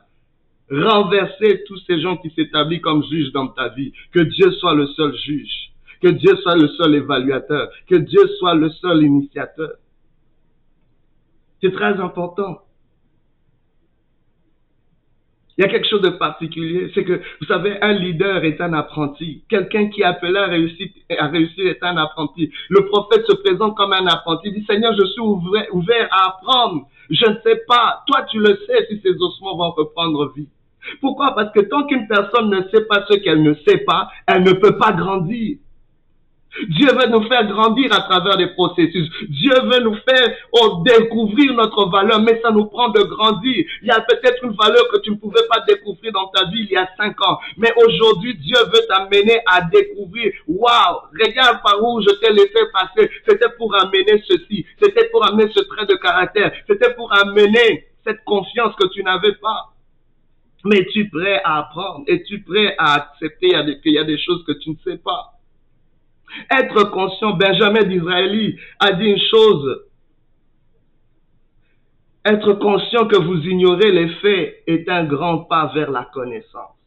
renverser 0.71 1.65
tous 1.67 1.79
ces 1.87 2.01
gens 2.01 2.17
qui 2.17 2.31
s'établissent 2.31 2.83
comme 2.83 3.05
juges 3.05 3.33
dans 3.33 3.49
ta 3.49 3.69
vie. 3.69 3.93
Que 4.13 4.21
Dieu 4.21 4.53
soit 4.53 4.75
le 4.75 4.87
seul 4.89 5.15
juge. 5.17 5.71
Que 6.01 6.09
Dieu 6.09 6.37
soit 6.37 6.57
le 6.57 6.69
seul 6.69 6.95
évaluateur. 6.95 7.69
Que 7.87 7.97
Dieu 7.97 8.27
soit 8.39 8.55
le 8.55 8.71
seul 8.71 9.03
initiateur. 9.03 9.73
C'est 11.61 11.73
très 11.73 12.01
important. 12.01 12.61
Il 15.59 15.65
y 15.65 15.67
a 15.67 15.69
quelque 15.69 15.89
chose 15.91 16.01
de 16.01 16.09
particulier, 16.09 16.91
c'est 16.95 17.05
que, 17.05 17.21
vous 17.39 17.47
savez, 17.47 17.77
un 17.83 17.93
leader 17.93 18.45
est 18.45 18.63
un 18.63 18.73
apprenti. 18.73 19.45
Quelqu'un 19.51 19.91
qui 19.91 20.03
appelé 20.03 20.39
à 20.39 20.47
réussir, 20.47 20.89
à 21.19 21.27
réussir 21.27 21.67
est 21.67 21.83
un 21.83 21.99
apprenti. 21.99 22.51
Le 22.71 22.87
prophète 22.87 23.27
se 23.27 23.37
présente 23.37 23.77
comme 23.77 23.93
un 23.93 24.07
apprenti. 24.07 24.49
Il 24.49 24.55
dit, 24.55 24.65
Seigneur, 24.65 24.95
je 24.99 25.05
suis 25.05 25.21
ouvert 25.21 26.09
à 26.13 26.29
apprendre. 26.29 26.89
Je 27.11 27.27
ne 27.29 27.37
sais 27.45 27.61
pas. 27.69 28.03
Toi, 28.07 28.23
tu 28.31 28.39
le 28.39 28.59
sais 28.67 28.87
si 28.89 29.01
ces 29.03 29.15
ossements 29.21 29.55
vont 29.55 29.73
reprendre 29.73 30.33
vie. 30.35 30.49
Pourquoi? 31.01 31.35
Parce 31.35 31.53
que 31.53 31.61
tant 31.61 31.85
qu'une 31.87 32.07
personne 32.07 32.51
ne 32.51 32.63
sait 32.71 32.85
pas 32.87 33.05
ce 33.09 33.15
qu'elle 33.15 33.43
ne 33.43 33.55
sait 33.67 33.79
pas, 33.79 34.09
elle 34.27 34.43
ne 34.43 34.53
peut 34.53 34.79
pas 34.79 34.93
grandir. 34.93 35.59
Dieu 36.69 36.89
veut 36.89 37.09
nous 37.09 37.23
faire 37.29 37.47
grandir 37.47 37.93
à 37.93 38.03
travers 38.03 38.37
des 38.37 38.49
processus. 38.49 39.09
Dieu 39.29 39.55
veut 39.63 39.81
nous 39.81 39.95
faire 40.09 40.35
oh, 40.53 40.83
découvrir 40.85 41.55
notre 41.55 41.89
valeur, 41.89 42.21
mais 42.21 42.41
ça 42.43 42.51
nous 42.51 42.67
prend 42.67 42.89
de 42.89 43.03
grandir. 43.03 43.65
Il 43.83 43.89
y 43.89 43.91
a 43.91 44.01
peut-être 44.01 44.45
une 44.45 44.57
valeur 44.61 44.89
que 44.93 44.99
tu 45.01 45.11
ne 45.11 45.17
pouvais 45.17 45.47
pas 45.49 45.61
découvrir 45.67 46.13
dans 46.13 46.27
ta 46.29 46.47
vie 46.47 46.67
il 46.69 46.73
y 46.73 46.77
a 46.77 46.89
cinq 46.97 47.21
ans, 47.23 47.39
mais 47.57 47.73
aujourd'hui 47.85 48.35
Dieu 48.35 48.57
veut 48.67 48.87
t'amener 48.89 49.41
à 49.47 49.63
découvrir. 49.63 50.33
Waouh, 50.49 51.01
regarde 51.25 51.61
par 51.63 51.83
où 51.83 52.01
je 52.03 52.11
t'ai 52.17 52.33
laissé 52.33 52.61
passer. 52.73 53.11
C'était 53.27 53.51
pour 53.57 53.75
amener 53.77 54.23
ceci, 54.27 54.67
c'était 54.83 55.09
pour 55.11 55.25
amener 55.25 55.51
ce 55.55 55.61
trait 55.61 55.87
de 55.87 55.95
caractère, 55.95 56.53
c'était 56.69 56.95
pour 56.95 57.13
amener 57.13 57.87
cette 58.05 58.25
confiance 58.25 58.75
que 58.77 58.89
tu 58.89 59.03
n'avais 59.05 59.35
pas. 59.35 59.71
Mais 60.65 60.79
es-tu 60.79 61.09
prêt 61.09 61.41
à 61.45 61.59
apprendre? 61.59 62.05
Es-tu 62.07 62.43
prêt 62.43 62.75
à 62.79 62.95
accepter 62.95 63.51
qu'il 63.83 63.93
y 63.93 63.99
a 63.99 64.05
des 64.05 64.19
choses 64.19 64.45
que 64.45 64.53
tu 64.53 64.71
ne 64.71 64.77
sais 64.85 64.99
pas? 64.99 65.33
Être 66.51 66.85
conscient, 66.91 67.33
Benjamin 67.33 67.83
d'Israël 67.83 68.57
a 68.79 68.93
dit 68.93 69.07
une 69.07 69.21
chose. 69.31 69.85
Être 72.25 72.53
conscient 72.55 73.07
que 73.07 73.17
vous 73.17 73.39
ignorez 73.47 73.91
les 73.91 74.09
faits 74.17 74.63
est 74.67 74.89
un 74.89 75.05
grand 75.05 75.39
pas 75.39 75.73
vers 75.75 75.91
la 75.91 76.05
connaissance. 76.05 76.80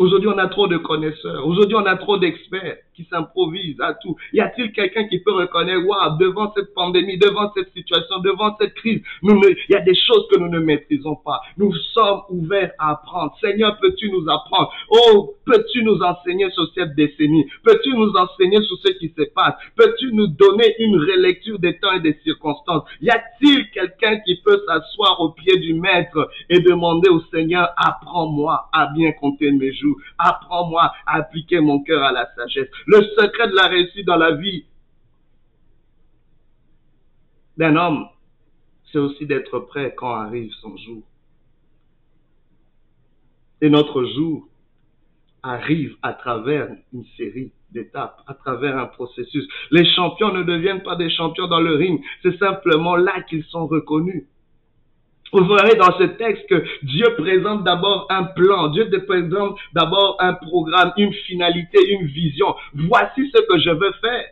Aujourd'hui, 0.00 0.30
on 0.30 0.38
a 0.38 0.48
trop 0.48 0.66
de 0.66 0.78
connaisseurs. 0.78 1.46
Aujourd'hui, 1.46 1.76
on 1.76 1.84
a 1.84 1.94
trop 1.94 2.16
d'experts 2.16 2.78
qui 2.94 3.04
s'improvisent 3.10 3.82
à 3.82 3.92
tout. 3.92 4.16
Y 4.32 4.40
a-t-il 4.40 4.72
quelqu'un 4.72 5.04
qui 5.04 5.18
peut 5.18 5.34
reconnaître, 5.34 5.86
waouh, 5.86 6.16
devant 6.16 6.50
cette 6.56 6.72
pandémie, 6.72 7.18
devant 7.18 7.52
cette 7.54 7.70
situation, 7.74 8.18
devant 8.20 8.56
cette 8.58 8.72
crise, 8.72 9.02
il 9.22 9.56
y 9.68 9.74
a 9.74 9.80
des 9.80 9.94
choses 9.94 10.26
que 10.32 10.38
nous 10.38 10.48
ne 10.48 10.58
maîtrisons 10.58 11.16
pas. 11.16 11.42
Nous 11.58 11.74
sommes 11.92 12.22
ouverts 12.30 12.72
à 12.78 12.92
apprendre. 12.92 13.36
Seigneur, 13.42 13.76
peux-tu 13.78 14.10
nous 14.10 14.26
apprendre? 14.26 14.72
Oh, 14.88 15.34
peux-tu 15.44 15.82
nous 15.82 16.00
enseigner 16.00 16.48
sur 16.50 16.66
cette 16.74 16.94
décennie? 16.94 17.44
Peux-tu 17.62 17.92
nous 17.94 18.12
enseigner 18.16 18.62
sur 18.62 18.78
ce 18.78 18.92
qui 18.92 19.10
se 19.10 19.24
passe? 19.34 19.54
Peux-tu 19.76 20.14
nous 20.14 20.28
donner 20.28 20.76
une 20.78 20.96
relecture 20.96 21.58
des 21.58 21.78
temps 21.78 21.92
et 21.92 22.00
des 22.00 22.18
circonstances? 22.24 22.84
Y 23.02 23.10
a-t-il 23.10 23.70
quelqu'un 23.72 24.18
qui 24.20 24.40
peut 24.42 24.62
s'asseoir 24.66 25.20
au 25.20 25.32
pied 25.32 25.58
du 25.58 25.74
maître 25.74 26.30
et 26.48 26.60
demander 26.60 27.10
au 27.10 27.20
Seigneur, 27.30 27.68
apprends-moi 27.76 28.70
à 28.72 28.86
bien 28.94 29.12
compter 29.12 29.50
mes 29.52 29.74
jours? 29.74 29.89
Apprends-moi 30.18 30.92
à 31.06 31.16
appliquer 31.16 31.60
mon 31.60 31.82
cœur 31.82 32.02
à 32.02 32.12
la 32.12 32.32
sagesse. 32.34 32.68
Le 32.86 33.02
secret 33.16 33.48
de 33.48 33.54
la 33.54 33.68
réussite 33.68 34.06
dans 34.06 34.16
la 34.16 34.32
vie 34.32 34.64
d'un 37.56 37.76
homme, 37.76 38.08
c'est 38.90 38.98
aussi 38.98 39.26
d'être 39.26 39.60
prêt 39.60 39.94
quand 39.96 40.14
arrive 40.14 40.52
son 40.60 40.76
jour. 40.76 41.02
Et 43.60 43.68
notre 43.68 44.04
jour 44.04 44.48
arrive 45.42 45.96
à 46.02 46.12
travers 46.14 46.68
une 46.92 47.04
série 47.16 47.52
d'étapes, 47.70 48.22
à 48.26 48.34
travers 48.34 48.78
un 48.78 48.86
processus. 48.86 49.46
Les 49.70 49.84
champions 49.94 50.32
ne 50.32 50.42
deviennent 50.42 50.82
pas 50.82 50.96
des 50.96 51.10
champions 51.10 51.46
dans 51.46 51.60
le 51.60 51.74
ring, 51.74 52.02
c'est 52.22 52.36
simplement 52.38 52.96
là 52.96 53.22
qu'ils 53.22 53.44
sont 53.44 53.66
reconnus. 53.66 54.26
Vous 55.32 55.44
verrez 55.44 55.76
dans 55.76 55.96
ce 55.98 56.04
texte 56.04 56.46
que 56.48 56.64
Dieu 56.82 57.14
présente 57.16 57.62
d'abord 57.62 58.06
un 58.10 58.24
plan, 58.24 58.68
Dieu 58.68 58.90
te 58.90 58.96
présente 58.96 59.58
d'abord 59.72 60.16
un 60.18 60.34
programme, 60.34 60.92
une 60.96 61.12
finalité, 61.12 61.78
une 61.90 62.06
vision. 62.06 62.54
Voici 62.74 63.30
ce 63.32 63.40
que 63.42 63.58
je 63.58 63.70
veux 63.70 63.92
faire. 64.00 64.26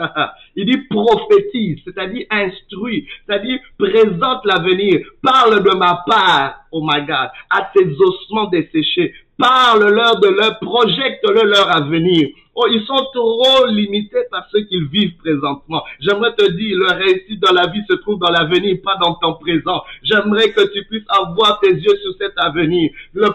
Il 0.56 0.66
dit 0.66 0.78
prophétise, 0.88 1.78
c'est-à-dire 1.84 2.26
instruit, 2.30 3.06
c'est-à-dire 3.26 3.60
présente 3.78 4.44
l'avenir, 4.44 5.00
parle 5.22 5.62
de 5.62 5.76
ma 5.76 6.02
part, 6.06 6.64
oh 6.72 6.80
my 6.82 7.02
God, 7.02 7.30
à 7.50 7.70
tes 7.74 7.86
ossements 7.98 8.46
desséchés, 8.46 9.14
parle-leur 9.38 10.20
de 10.20 10.28
leur, 10.28 10.58
projecte-leur 10.58 11.44
leur 11.44 11.76
avenir. 11.76 12.28
Oh, 12.56 12.66
ils 12.68 12.84
sont 12.84 13.06
trop 13.14 13.66
limités 13.66 14.24
par 14.28 14.44
ce 14.50 14.58
qu'ils 14.58 14.86
vivent 14.88 15.16
présentement. 15.18 15.84
J'aimerais 16.00 16.34
te 16.34 16.50
dire, 16.50 16.78
leur 16.78 16.96
réussite 16.96 17.40
dans 17.40 17.52
la 17.52 17.68
vie 17.68 17.82
se 17.88 17.94
trouve 17.94 18.18
dans 18.18 18.30
l'avenir, 18.30 18.76
pas 18.82 18.96
dans 19.00 19.14
ton 19.14 19.34
présent. 19.34 19.82
J'aimerais 20.02 20.50
que 20.50 20.62
tu 20.72 20.84
puisses 20.86 21.06
avoir 21.08 21.60
tes 21.60 21.72
yeux 21.72 21.96
sur 22.02 22.12
cet 22.18 22.32
avenir. 22.38 22.90
Le, 23.14 23.28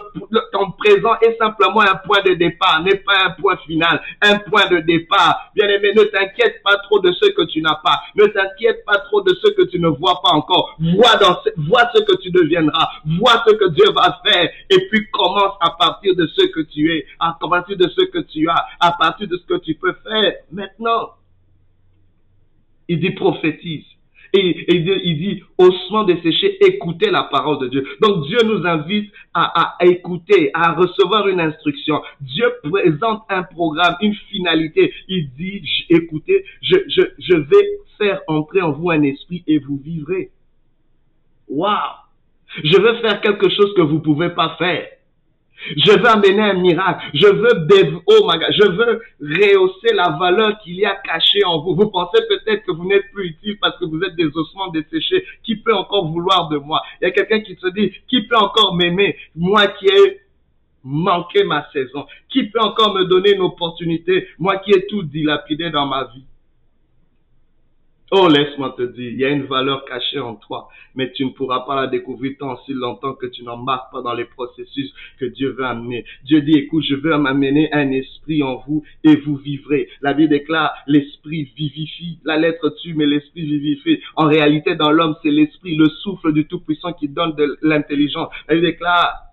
ton 0.52 0.70
présent 0.72 1.14
est 1.22 1.36
simplement 1.38 1.80
un 1.80 1.96
point 2.06 2.20
de 2.26 2.34
départ, 2.34 2.82
n'est 2.82 2.96
pas 2.96 3.24
un 3.24 3.30
point 3.40 3.56
final, 3.66 4.02
un 4.20 4.38
point 4.38 4.66
de 4.68 4.80
départ. 4.80 5.50
Bien 5.54 5.66
aimé, 5.68 5.92
ne 5.96 6.04
t'inquiète 6.04 6.62
pas 6.62 6.76
trop 6.84 7.00
de 7.00 7.10
ce 7.12 7.30
que 7.30 7.46
tu 7.46 7.62
n'as 7.62 7.80
pas. 7.82 8.02
Ne 8.16 8.26
t'inquiète 8.26 8.84
pas 8.84 8.98
trop 8.98 9.22
de 9.22 9.34
ce 9.42 9.50
que 9.52 9.62
tu 9.62 9.80
ne 9.80 9.88
vois 9.88 10.20
pas 10.22 10.32
encore. 10.32 10.76
Vois, 10.78 11.16
dans 11.16 11.40
ce, 11.42 11.48
vois 11.56 11.88
ce 11.94 12.02
que 12.02 12.20
tu 12.20 12.30
deviendras. 12.30 12.90
Vois 13.18 13.42
ce 13.46 13.54
que 13.54 13.70
Dieu 13.70 13.90
va 13.92 14.20
faire. 14.26 14.50
Et 14.68 14.88
puis 14.88 15.06
commence 15.10 15.54
à 15.60 15.70
partir 15.70 16.14
de 16.14 16.26
ce 16.26 16.46
que 16.48 16.60
tu 16.60 16.92
es, 16.92 17.06
à 17.18 17.34
partir 17.40 17.78
de 17.78 17.88
ce 17.88 18.04
que 18.04 18.18
tu 18.18 18.46
as, 18.48 18.66
à 18.78 18.92
de 19.20 19.36
ce 19.36 19.46
que 19.46 19.58
tu 19.60 19.74
peux 19.74 19.94
faire 20.02 20.32
maintenant. 20.50 21.10
Il 22.88 23.00
dit 23.00 23.10
prophétise. 23.10 23.84
Et, 24.32 24.74
il 24.74 25.18
dit, 25.18 25.42
osement 25.56 26.04
dessécher, 26.04 26.58
écouter 26.64 27.10
la 27.10 27.24
parole 27.24 27.58
de 27.60 27.68
Dieu. 27.68 27.86
Donc 28.02 28.26
Dieu 28.26 28.38
nous 28.44 28.66
invite 28.66 29.12
à, 29.32 29.76
écouter, 29.80 30.50
à 30.52 30.72
recevoir 30.72 31.28
une 31.28 31.40
instruction. 31.40 32.02
Dieu 32.20 32.52
présente 32.62 33.22
un 33.28 33.44
programme, 33.44 33.96
une 34.00 34.14
finalité. 34.14 34.92
Il 35.08 35.30
dit, 35.32 35.62
écoutez, 35.88 36.44
je, 36.60 36.76
je, 36.88 37.34
vais 37.34 37.66
faire 37.98 38.20
entrer 38.26 38.60
en 38.60 38.72
vous 38.72 38.90
un 38.90 39.02
esprit 39.02 39.42
et 39.46 39.58
vous 39.58 39.80
vivrez. 39.82 40.30
Waouh! 41.48 41.72
Je 42.62 42.80
veux 42.80 43.00
faire 43.00 43.20
quelque 43.20 43.48
chose 43.48 43.72
que 43.74 43.82
vous 43.82 44.00
pouvez 44.00 44.30
pas 44.30 44.56
faire. 44.58 44.86
Je 45.76 45.92
veux 45.92 46.06
amener 46.06 46.40
un 46.40 46.54
miracle. 46.54 47.06
Je 47.14 47.26
veux, 47.26 48.02
oh 48.06 48.28
my 48.30 48.38
God, 48.38 48.52
je 48.52 48.68
veux 48.70 49.02
rehausser 49.20 49.94
la 49.94 50.10
valeur 50.10 50.58
qu'il 50.60 50.76
y 50.76 50.84
a 50.84 50.94
cachée 50.94 51.44
en 51.44 51.60
vous. 51.60 51.74
Vous 51.74 51.90
pensez 51.90 52.20
peut-être 52.28 52.64
que 52.64 52.72
vous 52.72 52.86
n'êtes 52.86 53.10
plus 53.12 53.28
utile 53.28 53.58
parce 53.60 53.78
que 53.78 53.84
vous 53.84 54.00
êtes 54.02 54.16
des 54.16 54.28
ossements 54.34 54.68
desséchés. 54.68 55.24
Qui 55.44 55.56
peut 55.56 55.74
encore 55.74 56.08
vouloir 56.08 56.48
de 56.48 56.58
moi? 56.58 56.82
Il 57.00 57.04
y 57.04 57.08
a 57.08 57.10
quelqu'un 57.10 57.40
qui 57.40 57.56
se 57.56 57.68
dit, 57.68 57.92
qui 58.08 58.22
peut 58.22 58.36
encore 58.36 58.74
m'aimer? 58.74 59.16
Moi 59.34 59.66
qui 59.68 59.86
ai 59.86 60.20
manqué 60.84 61.44
ma 61.44 61.66
saison. 61.72 62.06
Qui 62.28 62.44
peut 62.44 62.60
encore 62.60 62.94
me 62.94 63.04
donner 63.04 63.34
une 63.34 63.42
opportunité? 63.42 64.28
Moi 64.38 64.58
qui 64.58 64.72
ai 64.72 64.86
tout 64.86 65.02
dilapidé 65.02 65.70
dans 65.70 65.86
ma 65.86 66.04
vie. 66.04 66.24
Oh, 68.12 68.28
laisse-moi 68.28 68.72
te 68.78 68.82
dire, 68.82 69.10
il 69.10 69.18
y 69.18 69.24
a 69.24 69.30
une 69.30 69.46
valeur 69.46 69.84
cachée 69.84 70.20
en 70.20 70.36
toi, 70.36 70.68
mais 70.94 71.10
tu 71.10 71.24
ne 71.24 71.30
pourras 71.30 71.60
pas 71.66 71.74
la 71.74 71.86
découvrir 71.88 72.36
tant 72.38 72.56
si 72.64 72.72
longtemps 72.72 73.14
que 73.14 73.26
tu 73.26 73.42
n'embarques 73.42 73.90
pas 73.90 74.00
dans 74.00 74.14
les 74.14 74.26
processus 74.26 74.94
que 75.18 75.24
Dieu 75.24 75.50
veut 75.50 75.64
amener. 75.64 76.04
Dieu 76.24 76.40
dit, 76.40 76.52
écoute, 76.52 76.84
je 76.88 76.94
veux 76.94 77.18
m'amener 77.18 77.68
un 77.72 77.90
esprit 77.90 78.44
en 78.44 78.62
vous 78.64 78.84
et 79.02 79.16
vous 79.16 79.34
vivrez. 79.34 79.88
La 80.02 80.14
Bible 80.14 80.30
déclare, 80.30 80.72
l'esprit 80.86 81.50
vivifie. 81.56 82.20
La 82.24 82.36
lettre 82.36 82.76
tue, 82.80 82.94
mais 82.94 83.06
l'esprit 83.06 83.42
vivifie. 83.44 84.00
En 84.14 84.26
réalité, 84.26 84.76
dans 84.76 84.92
l'homme, 84.92 85.16
c'est 85.24 85.32
l'esprit, 85.32 85.74
le 85.74 85.88
souffle 85.88 86.32
du 86.32 86.46
Tout-Puissant 86.46 86.92
qui 86.92 87.08
donne 87.08 87.34
de 87.34 87.58
l'intelligence. 87.62 88.28
La 88.48 88.54
Bible 88.54 88.68
déclare, 88.68 89.25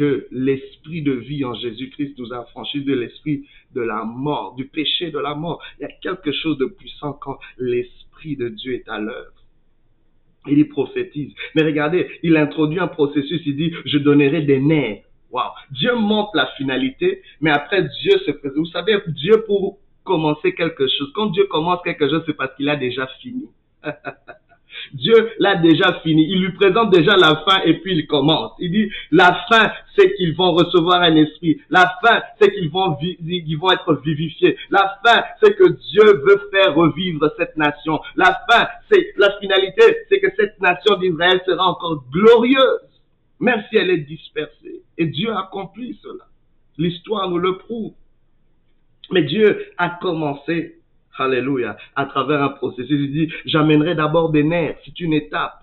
que 0.00 0.26
l'esprit 0.30 1.02
de 1.02 1.12
vie 1.12 1.44
en 1.44 1.52
Jésus-Christ 1.52 2.18
nous 2.18 2.32
a 2.32 2.46
franchi 2.46 2.82
de 2.82 2.94
l'esprit 2.94 3.44
de 3.74 3.82
la 3.82 4.02
mort, 4.04 4.54
du 4.54 4.64
péché 4.64 5.10
de 5.10 5.18
la 5.18 5.34
mort. 5.34 5.62
Il 5.78 5.82
y 5.82 5.84
a 5.84 5.92
quelque 6.00 6.32
chose 6.32 6.56
de 6.56 6.64
puissant 6.64 7.12
quand 7.12 7.38
l'esprit 7.58 8.34
de 8.34 8.48
Dieu 8.48 8.76
est 8.76 8.88
à 8.88 8.98
l'œuvre. 8.98 9.34
Il 10.46 10.58
y 10.58 10.64
prophétise. 10.64 11.34
Mais 11.54 11.64
regardez, 11.64 12.08
il 12.22 12.38
introduit 12.38 12.78
un 12.78 12.86
processus, 12.86 13.42
il 13.44 13.56
dit, 13.56 13.74
je 13.84 13.98
donnerai 13.98 14.40
des 14.40 14.58
nerfs. 14.58 15.02
Wow. 15.32 15.50
Dieu 15.70 15.94
montre 15.96 16.30
la 16.34 16.46
finalité, 16.56 17.20
mais 17.42 17.50
après 17.50 17.82
Dieu 17.82 18.16
se 18.24 18.30
présente. 18.30 18.56
Vous 18.56 18.64
savez, 18.72 18.96
Dieu 19.06 19.44
pour 19.46 19.80
commencer 20.02 20.54
quelque 20.54 20.88
chose, 20.88 21.12
quand 21.14 21.26
Dieu 21.26 21.44
commence 21.44 21.82
quelque 21.84 22.08
chose, 22.08 22.22
c'est 22.24 22.38
parce 22.38 22.56
qu'il 22.56 22.70
a 22.70 22.76
déjà 22.76 23.06
fini. 23.20 23.50
Dieu 24.92 25.30
l'a 25.38 25.56
déjà 25.56 26.00
fini. 26.02 26.26
Il 26.28 26.42
lui 26.42 26.52
présente 26.52 26.90
déjà 26.90 27.16
la 27.16 27.42
fin 27.46 27.62
et 27.64 27.74
puis 27.74 27.94
il 27.94 28.06
commence. 28.06 28.52
Il 28.58 28.70
dit, 28.70 28.90
la 29.10 29.44
fin, 29.50 29.70
c'est 29.96 30.14
qu'ils 30.14 30.34
vont 30.34 30.52
recevoir 30.52 31.02
un 31.02 31.16
esprit. 31.16 31.60
La 31.70 31.94
fin, 32.04 32.22
c'est 32.40 32.52
qu'ils 32.52 32.70
vont, 32.70 32.96
ils 33.00 33.56
vont 33.56 33.70
être 33.70 33.94
vivifiés. 34.04 34.56
La 34.70 34.98
fin, 35.04 35.22
c'est 35.42 35.54
que 35.54 35.68
Dieu 35.68 36.22
veut 36.26 36.48
faire 36.50 36.74
revivre 36.74 37.30
cette 37.38 37.56
nation. 37.56 38.00
La 38.16 38.40
fin, 38.50 38.66
c'est, 38.90 39.12
la 39.16 39.38
finalité, 39.38 39.82
c'est 40.08 40.20
que 40.20 40.30
cette 40.36 40.60
nation 40.60 40.96
d'Israël 40.96 41.40
sera 41.46 41.64
encore 41.64 42.04
glorieuse, 42.10 42.80
même 43.38 43.62
si 43.70 43.76
elle 43.76 43.90
est 43.90 43.98
dispersée. 43.98 44.82
Et 44.98 45.06
Dieu 45.06 45.34
accomplit 45.36 45.98
cela. 46.02 46.24
L'histoire 46.78 47.28
nous 47.28 47.38
le 47.38 47.58
prouve. 47.58 47.92
Mais 49.10 49.22
Dieu 49.22 49.66
a 49.76 49.90
commencé 50.00 50.79
Alléluia. 51.20 51.76
À 51.96 52.06
travers 52.06 52.42
un 52.42 52.48
processus, 52.48 52.98
il 52.98 53.12
dit, 53.12 53.28
j'amènerai 53.44 53.94
d'abord 53.94 54.30
des 54.30 54.42
nerfs. 54.42 54.76
C'est 54.86 54.98
une 55.00 55.12
étape. 55.12 55.60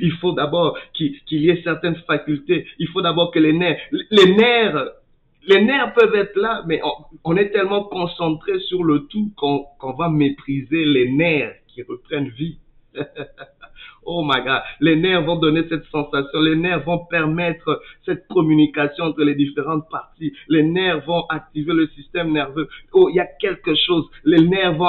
Il 0.00 0.12
faut 0.12 0.32
d'abord 0.32 0.78
qu'il 0.94 1.18
y 1.30 1.50
ait 1.50 1.62
certaines 1.64 1.96
facultés. 2.06 2.64
Il 2.78 2.86
faut 2.88 3.02
d'abord 3.02 3.32
que 3.32 3.40
les 3.40 3.52
nerfs, 3.52 3.80
les 4.10 4.34
nerfs, 4.34 4.88
les 5.48 5.64
nerfs 5.64 5.92
peuvent 5.94 6.14
être 6.14 6.36
là, 6.36 6.62
mais 6.66 6.80
on, 7.24 7.36
est 7.36 7.50
tellement 7.50 7.84
concentré 7.84 8.60
sur 8.60 8.84
le 8.84 9.06
tout 9.06 9.32
qu'on 9.36 9.92
va 9.98 10.08
mépriser 10.08 10.84
les 10.84 11.10
nerfs 11.10 11.56
qui 11.66 11.82
reprennent 11.82 12.28
vie. 12.28 12.58
Oh 14.18 14.24
my 14.24 14.40
God, 14.42 14.62
les 14.80 14.96
nerfs 14.96 15.24
vont 15.24 15.36
donner 15.36 15.68
cette 15.68 15.84
sensation, 15.92 16.40
les 16.40 16.56
nerfs 16.56 16.84
vont 16.84 17.04
permettre 17.04 17.82
cette 18.06 18.26
communication 18.28 19.04
entre 19.04 19.22
les 19.24 19.34
différentes 19.34 19.90
parties, 19.90 20.32
les 20.48 20.62
nerfs 20.62 21.04
vont 21.04 21.26
activer 21.28 21.74
le 21.74 21.86
système 21.88 22.32
nerveux. 22.32 22.66
Oh, 22.92 23.10
il 23.10 23.16
y 23.16 23.20
a 23.20 23.26
quelque 23.26 23.74
chose, 23.74 24.06
les 24.24 24.40
nerfs 24.40 24.72
vont 24.72 24.88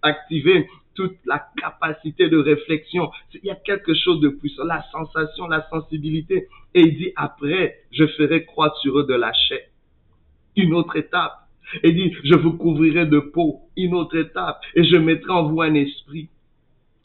activer 0.00 0.66
toute 0.94 1.18
la 1.26 1.46
capacité 1.60 2.30
de 2.30 2.38
réflexion. 2.38 3.10
Il 3.34 3.44
y 3.44 3.50
a 3.50 3.54
quelque 3.54 3.92
chose 3.92 4.18
de 4.20 4.30
puissant, 4.30 4.64
la 4.64 4.82
sensation, 4.92 5.46
la 5.46 5.68
sensibilité. 5.68 6.48
Et 6.72 6.80
il 6.80 6.96
dit, 6.96 7.12
après, 7.16 7.80
je 7.90 8.06
ferai 8.06 8.46
croître 8.46 8.78
sur 8.78 8.98
eux 8.98 9.06
de 9.06 9.14
la 9.14 9.34
chair. 9.34 9.60
Une 10.56 10.72
autre 10.72 10.96
étape. 10.96 11.34
Il 11.84 11.94
dit, 11.94 12.16
je 12.24 12.34
vous 12.34 12.54
couvrirai 12.54 13.04
de 13.04 13.20
peau. 13.20 13.60
Une 13.76 13.94
autre 13.94 14.16
étape. 14.16 14.62
Et 14.74 14.84
je 14.84 14.96
mettrai 14.96 15.32
en 15.32 15.48
vous 15.50 15.60
un 15.60 15.74
esprit. 15.74 16.30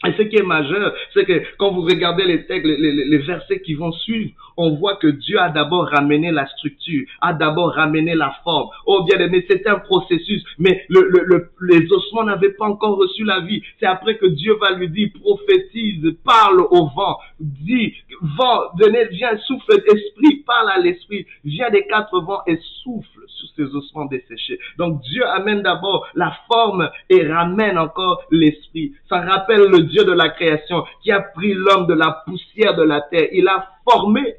Et 0.05 0.13
ce 0.17 0.24
qui 0.24 0.36
est 0.36 0.43
majeur, 0.43 0.93
c'est 1.13 1.25
que 1.25 1.41
quand 1.57 1.72
vous 1.72 1.81
regardez 1.81 2.25
les 2.25 2.45
textes, 2.45 2.65
les, 2.65 3.17
versets 3.19 3.62
qui 3.62 3.74
vont 3.74 3.91
suivre, 3.91 4.31
on 4.57 4.75
voit 4.75 4.98
que 4.98 5.07
Dieu 5.07 5.39
a 5.39 5.50
d'abord 5.50 5.88
ramené 5.88 6.31
la 6.31 6.45
structure, 6.48 7.05
a 7.22 7.33
d'abord 7.33 7.74
ramené 7.74 8.13
la 8.13 8.36
forme. 8.43 8.69
Oh 8.86 9.03
bien 9.03 9.19
aimé, 9.19 9.45
c'était 9.50 9.69
un 9.69 9.79
processus, 9.79 10.43
mais 10.60 10.83
le, 10.89 11.07
le, 11.10 11.50
les 11.62 11.91
ossements 11.91 12.25
n'avaient 12.25 12.53
pas 12.53 12.65
encore 12.65 12.98
reçu 12.98 13.24
la 13.24 13.39
vie. 13.41 13.62
C'est 13.79 13.86
après 13.86 14.17
que 14.17 14.25
Dieu 14.25 14.55
va 14.60 14.72
lui 14.72 14.89
dire, 14.89 15.10
prophétise, 15.19 16.17
parle 16.25 16.60
au 16.60 16.89
vent, 16.95 17.17
dis, 17.39 17.93
vent, 18.22 18.62
venez, 18.77 19.05
viens, 19.05 19.38
souffle, 19.38 19.74
esprit, 19.74 20.43
parle 20.45 20.69
à 20.69 20.79
l'esprit, 20.79 21.25
viens 21.45 21.69
des 21.69 21.86
quatre 21.88 22.19
vents 22.19 22.41
et 22.45 22.60
souffle 22.83 23.22
sur 23.27 23.50
ces 23.55 23.75
ossements 23.75 24.05
desséchés. 24.05 24.60
Donc 24.77 25.01
Dieu 25.01 25.25
amène 25.27 25.62
d'abord 25.62 26.05
la 26.15 26.36
forme 26.51 26.89
et 27.10 27.25
ramène 27.27 27.77
encore 27.77 28.22
l'esprit. 28.31 28.93
Ça 29.10 29.22
rappelle 29.22 29.69
le 29.69 29.83
Dieu 29.93 30.03
de 30.05 30.12
la 30.12 30.29
création 30.29 30.83
qui 31.03 31.12
a 31.12 31.21
pris 31.21 31.53
l'homme 31.53 31.85
de 31.85 31.93
la 31.93 32.23
poussière 32.25 32.75
de 32.75 32.81
la 32.81 33.01
terre. 33.01 33.29
Il 33.31 33.47
a 33.47 33.69
formé, 33.88 34.38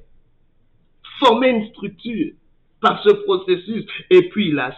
formé 1.21 1.49
une 1.51 1.69
structure 1.69 2.33
par 2.81 3.01
ce 3.05 3.11
processus 3.11 3.87
et 4.11 4.29
puis 4.31 4.49
il 4.49 4.59
a 4.59 4.75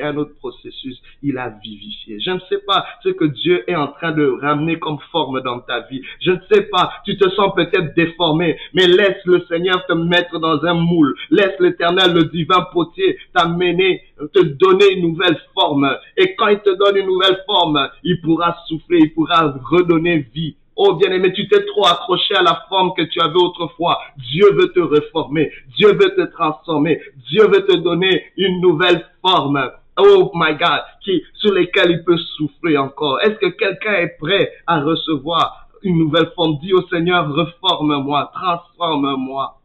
un 0.00 0.16
autre 0.16 0.34
processus, 0.38 1.00
il 1.22 1.38
a 1.38 1.50
vivifié. 1.62 2.20
Je 2.20 2.30
ne 2.30 2.40
sais 2.48 2.58
pas 2.66 2.86
ce 3.02 3.10
que 3.10 3.24
Dieu 3.24 3.64
est 3.70 3.76
en 3.76 3.88
train 3.88 4.12
de 4.12 4.26
ramener 4.40 4.78
comme 4.78 4.98
forme 5.10 5.40
dans 5.42 5.60
ta 5.60 5.80
vie. 5.80 6.02
Je 6.20 6.32
ne 6.32 6.40
sais 6.50 6.62
pas, 6.62 6.92
tu 7.04 7.16
te 7.16 7.28
sens 7.30 7.52
peut-être 7.54 7.94
déformé, 7.94 8.58
mais 8.74 8.86
laisse 8.86 9.24
le 9.24 9.44
Seigneur 9.48 9.84
te 9.86 9.92
mettre 9.92 10.38
dans 10.38 10.64
un 10.64 10.74
moule. 10.74 11.14
Laisse 11.30 11.58
l'éternel, 11.60 12.12
le 12.12 12.24
divin 12.24 12.66
potier, 12.72 13.18
t'amener, 13.34 14.02
te 14.32 14.40
donner 14.40 14.92
une 14.96 15.02
nouvelle 15.02 15.38
forme. 15.54 15.96
Et 16.16 16.34
quand 16.36 16.48
il 16.48 16.60
te 16.60 16.76
donne 16.76 16.96
une 16.96 17.06
nouvelle 17.06 17.38
forme, 17.46 17.88
il 18.04 18.20
pourra 18.20 18.56
souffler, 18.68 18.98
il 19.00 19.14
pourra 19.14 19.54
redonner 19.70 20.26
vie 20.34 20.56
Oh 20.80 20.94
bien-aimé, 20.94 21.32
tu 21.32 21.48
t'es 21.48 21.64
trop 21.66 21.86
accroché 21.86 22.36
à 22.36 22.42
la 22.42 22.64
forme 22.68 22.94
que 22.96 23.02
tu 23.02 23.20
avais 23.20 23.34
autrefois. 23.34 23.98
Dieu 24.16 24.52
veut 24.52 24.72
te 24.72 24.78
réformer. 24.78 25.50
Dieu 25.76 25.88
veut 25.88 26.14
te 26.14 26.30
transformer. 26.30 27.00
Dieu 27.28 27.48
veut 27.48 27.66
te 27.66 27.76
donner 27.76 28.26
une 28.36 28.60
nouvelle 28.60 29.04
forme. 29.20 29.72
Oh 29.98 30.30
my 30.34 30.54
God, 30.54 30.82
qui, 31.02 31.20
sur 31.34 31.52
lesquelles 31.52 31.90
il 31.90 32.04
peut 32.04 32.16
souffler 32.36 32.78
encore. 32.78 33.20
Est-ce 33.22 33.40
que 33.40 33.48
quelqu'un 33.48 33.94
est 33.94 34.16
prêt 34.20 34.52
à 34.68 34.80
recevoir 34.80 35.68
une 35.82 35.98
nouvelle 35.98 36.30
forme? 36.36 36.58
Dis 36.60 36.72
au 36.72 36.86
Seigneur, 36.86 37.28
reforme-moi, 37.28 38.30
transforme-moi. 38.32 39.58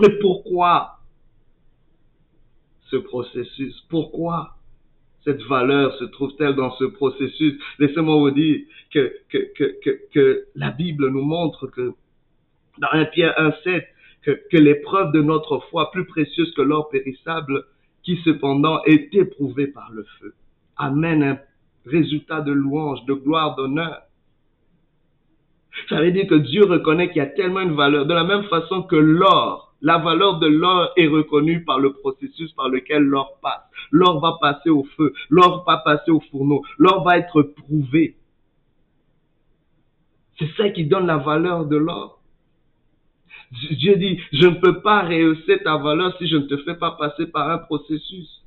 Mais 0.00 0.10
pourquoi 0.20 0.98
ce 2.90 2.96
processus? 2.96 3.80
Pourquoi? 3.88 4.50
Cette 5.24 5.42
valeur 5.42 5.94
se 5.98 6.04
trouve-t-elle 6.04 6.54
dans 6.54 6.72
ce 6.76 6.84
processus? 6.84 7.60
Laissez-moi 7.78 8.16
vous 8.16 8.30
dire 8.30 8.60
que, 8.92 10.46
la 10.54 10.70
Bible 10.70 11.08
nous 11.08 11.22
montre 11.22 11.66
que 11.66 11.92
dans 12.78 12.88
1 12.92 13.04
Pierre 13.06 13.34
1,7, 13.38 13.84
que, 14.22 14.30
que 14.50 14.56
l'épreuve 14.56 15.12
de 15.12 15.20
notre 15.20 15.58
foi, 15.70 15.90
plus 15.90 16.04
précieuse 16.06 16.52
que 16.54 16.62
l'or 16.62 16.88
périssable, 16.88 17.64
qui 18.02 18.18
cependant 18.24 18.82
est 18.84 19.14
éprouvée 19.14 19.66
par 19.66 19.90
le 19.92 20.04
feu, 20.18 20.34
amène 20.76 21.22
un 21.22 21.38
résultat 21.86 22.40
de 22.40 22.52
louange, 22.52 23.04
de 23.04 23.14
gloire, 23.14 23.56
d'honneur. 23.56 24.02
Ça 25.88 26.00
veut 26.00 26.12
dire 26.12 26.26
que 26.26 26.34
Dieu 26.34 26.64
reconnaît 26.64 27.08
qu'il 27.08 27.18
y 27.18 27.20
a 27.20 27.26
tellement 27.26 27.60
une 27.60 27.76
valeur, 27.76 28.06
de 28.06 28.14
la 28.14 28.24
même 28.24 28.44
façon 28.44 28.82
que 28.82 28.96
l'or 28.96 29.69
la 29.82 29.98
valeur 29.98 30.38
de 30.38 30.46
l'or 30.46 30.90
est 30.96 31.06
reconnue 31.06 31.64
par 31.64 31.78
le 31.78 31.92
processus 31.92 32.52
par 32.52 32.68
lequel 32.68 33.02
l'or 33.02 33.38
passe. 33.42 33.62
L'or 33.90 34.20
va 34.20 34.36
passer 34.40 34.70
au 34.70 34.84
feu, 34.96 35.12
l'or 35.30 35.64
va 35.66 35.78
passer 35.78 36.10
au 36.10 36.20
fourneau, 36.30 36.62
l'or 36.78 37.02
va 37.04 37.18
être 37.18 37.42
prouvé. 37.42 38.16
C'est 40.38 40.50
ça 40.56 40.70
qui 40.70 40.84
donne 40.84 41.06
la 41.06 41.18
valeur 41.18 41.66
de 41.66 41.76
l'or. 41.76 42.20
Dieu 43.52 43.96
dit, 43.96 44.20
je 44.32 44.46
ne 44.46 44.54
peux 44.54 44.80
pas 44.80 45.02
rehausser 45.02 45.58
ta 45.62 45.76
valeur 45.76 46.16
si 46.18 46.28
je 46.28 46.36
ne 46.36 46.46
te 46.46 46.56
fais 46.58 46.76
pas 46.76 46.92
passer 46.92 47.26
par 47.26 47.50
un 47.50 47.58
processus. 47.58 48.42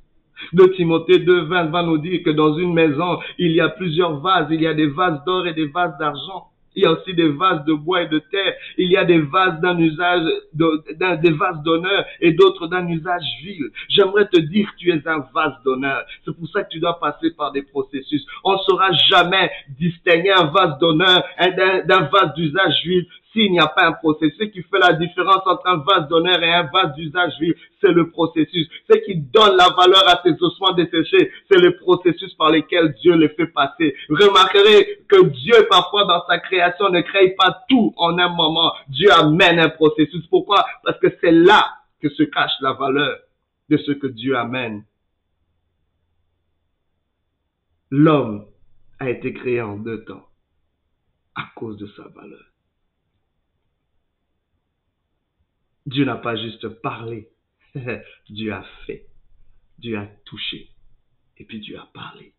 De 0.52 0.66
Timothée 0.66 1.18
2.20 1.18 1.70
va 1.70 1.82
nous 1.82 1.98
dire 1.98 2.22
que 2.24 2.30
dans 2.30 2.56
une 2.56 2.72
maison, 2.72 3.18
il 3.38 3.52
y 3.52 3.60
a 3.60 3.68
plusieurs 3.68 4.20
vases. 4.20 4.48
Il 4.50 4.60
y 4.60 4.66
a 4.66 4.74
des 4.74 4.86
vases 4.86 5.22
d'or 5.24 5.46
et 5.46 5.54
des 5.54 5.66
vases 5.66 5.96
d'argent. 5.98 6.48
Il 6.74 6.82
y 6.82 6.86
a 6.86 6.92
aussi 6.92 7.14
des 7.14 7.28
vases 7.28 7.64
de 7.64 7.72
bois 7.74 8.02
et 8.02 8.08
de 8.08 8.18
terre. 8.18 8.54
Il 8.78 8.90
y 8.90 8.96
a 8.96 9.04
des 9.04 9.20
vases 9.20 9.60
d'un 9.60 9.78
usage, 9.78 10.22
des 10.52 11.30
vases 11.30 11.62
d'honneur 11.62 12.04
et 12.20 12.32
d'autres 12.32 12.66
d'un 12.66 12.86
usage 12.88 13.24
vil. 13.42 13.70
J'aimerais 13.88 14.26
te 14.26 14.40
dire 14.40 14.70
que 14.72 14.76
tu 14.78 14.90
es 14.90 15.08
un 15.08 15.24
vase 15.34 15.54
d'honneur. 15.64 16.04
C'est 16.24 16.36
pour 16.36 16.48
ça 16.48 16.64
que 16.64 16.70
tu 16.70 16.80
dois 16.80 16.98
passer 16.98 17.30
par 17.30 17.52
des 17.52 17.62
processus. 17.62 18.26
On 18.42 18.52
ne 18.52 18.58
saura 18.58 18.90
jamais 19.08 19.50
distinguer 19.78 20.32
un 20.32 20.46
vase 20.46 20.78
d'honneur 20.78 21.24
d'un, 21.38 21.84
d'un 21.84 22.08
vase 22.12 22.34
d'usage 22.34 22.82
vil 22.84 23.06
s'il 23.34 23.50
n'y 23.50 23.58
a 23.58 23.66
pas 23.66 23.86
un 23.86 23.92
processus. 23.92 24.38
Ce 24.38 24.44
qui 24.44 24.62
fait 24.62 24.78
la 24.78 24.92
différence 24.92 25.42
entre 25.44 25.66
un 25.66 25.78
vase 25.78 26.08
d'honneur 26.08 26.42
et 26.42 26.54
un 26.54 26.70
vase 26.72 26.94
d'usage 26.94 27.32
vif, 27.40 27.54
c'est 27.80 27.92
le 27.92 28.08
processus. 28.10 28.68
Ce 28.88 28.96
qui 28.98 29.16
donne 29.16 29.56
la 29.56 29.70
valeur 29.76 30.08
à 30.08 30.16
tes 30.22 30.34
ossements 30.40 30.72
desséchés, 30.72 31.30
c'est 31.50 31.60
le 31.60 31.76
processus 31.76 32.32
par 32.34 32.50
lequel 32.50 32.94
Dieu 33.02 33.14
les 33.16 33.28
fait 33.30 33.48
passer. 33.48 33.94
Remarquerez 34.08 35.04
que 35.08 35.26
Dieu, 35.26 35.66
parfois, 35.68 36.04
dans 36.04 36.24
sa 36.26 36.38
création, 36.38 36.88
ne 36.90 37.00
crée 37.00 37.34
pas 37.36 37.64
tout 37.68 37.92
en 37.96 38.16
un 38.18 38.28
moment. 38.28 38.72
Dieu 38.88 39.10
amène 39.12 39.58
un 39.58 39.68
processus. 39.68 40.24
Pourquoi? 40.28 40.64
Parce 40.84 40.98
que 41.00 41.08
c'est 41.20 41.32
là 41.32 41.64
que 42.00 42.08
se 42.10 42.22
cache 42.22 42.52
la 42.60 42.72
valeur 42.74 43.18
de 43.68 43.76
ce 43.78 43.92
que 43.92 44.06
Dieu 44.06 44.36
amène. 44.36 44.84
L'homme 47.90 48.46
a 49.00 49.10
été 49.10 49.32
créé 49.32 49.60
en 49.60 49.76
deux 49.76 50.04
temps 50.04 50.26
à 51.34 51.42
cause 51.56 51.76
de 51.78 51.86
sa 51.88 52.04
valeur. 52.08 52.53
Dieu 55.86 56.04
n'a 56.04 56.16
pas 56.16 56.36
juste 56.36 56.68
parlé, 56.68 57.28
Dieu 58.28 58.52
a 58.52 58.62
fait, 58.86 59.06
Dieu 59.78 59.98
a 59.98 60.06
touché, 60.24 60.70
et 61.36 61.44
puis 61.44 61.60
Dieu 61.60 61.78
a 61.78 61.86
parlé. 61.92 62.32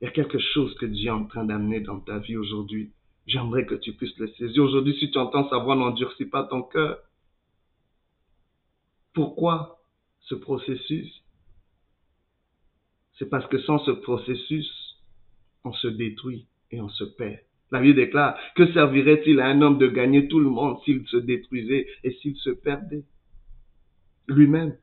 Il 0.00 0.04
y 0.04 0.08
a 0.08 0.10
quelque 0.10 0.38
chose 0.38 0.74
que 0.74 0.86
Dieu 0.86 1.06
est 1.06 1.10
en 1.10 1.24
train 1.24 1.44
d'amener 1.44 1.80
dans 1.80 2.00
ta 2.00 2.18
vie 2.18 2.36
aujourd'hui. 2.36 2.92
J'aimerais 3.26 3.64
que 3.64 3.74
tu 3.74 3.94
puisses 3.94 4.16
le 4.18 4.28
saisir. 4.34 4.62
Aujourd'hui, 4.62 4.96
si 4.98 5.10
tu 5.10 5.18
entends 5.18 5.48
sa 5.48 5.58
voix, 5.58 5.74
n'endurcis 5.74 6.26
pas 6.26 6.44
ton 6.44 6.62
cœur. 6.62 6.98
Pourquoi 9.14 9.82
ce 10.20 10.34
processus? 10.34 11.22
C'est 13.18 13.30
parce 13.30 13.46
que 13.46 13.58
sans 13.62 13.78
ce 13.78 13.90
processus, 13.90 14.70
on 15.64 15.72
se 15.72 15.88
détruit 15.88 16.46
et 16.70 16.80
on 16.82 16.90
se 16.90 17.04
perd. 17.04 17.40
La 17.72 17.80
Bible 17.80 17.96
déclare, 17.96 18.38
que 18.54 18.72
servirait-il 18.72 19.40
à 19.40 19.46
un 19.46 19.60
homme 19.60 19.78
de 19.78 19.88
gagner 19.88 20.28
tout 20.28 20.38
le 20.38 20.48
monde 20.48 20.78
s'il 20.84 21.06
se 21.06 21.16
détruisait 21.16 21.86
et 22.04 22.12
s'il 22.12 22.36
se 22.36 22.50
perdait? 22.50 23.04
Lui-même 24.28 24.76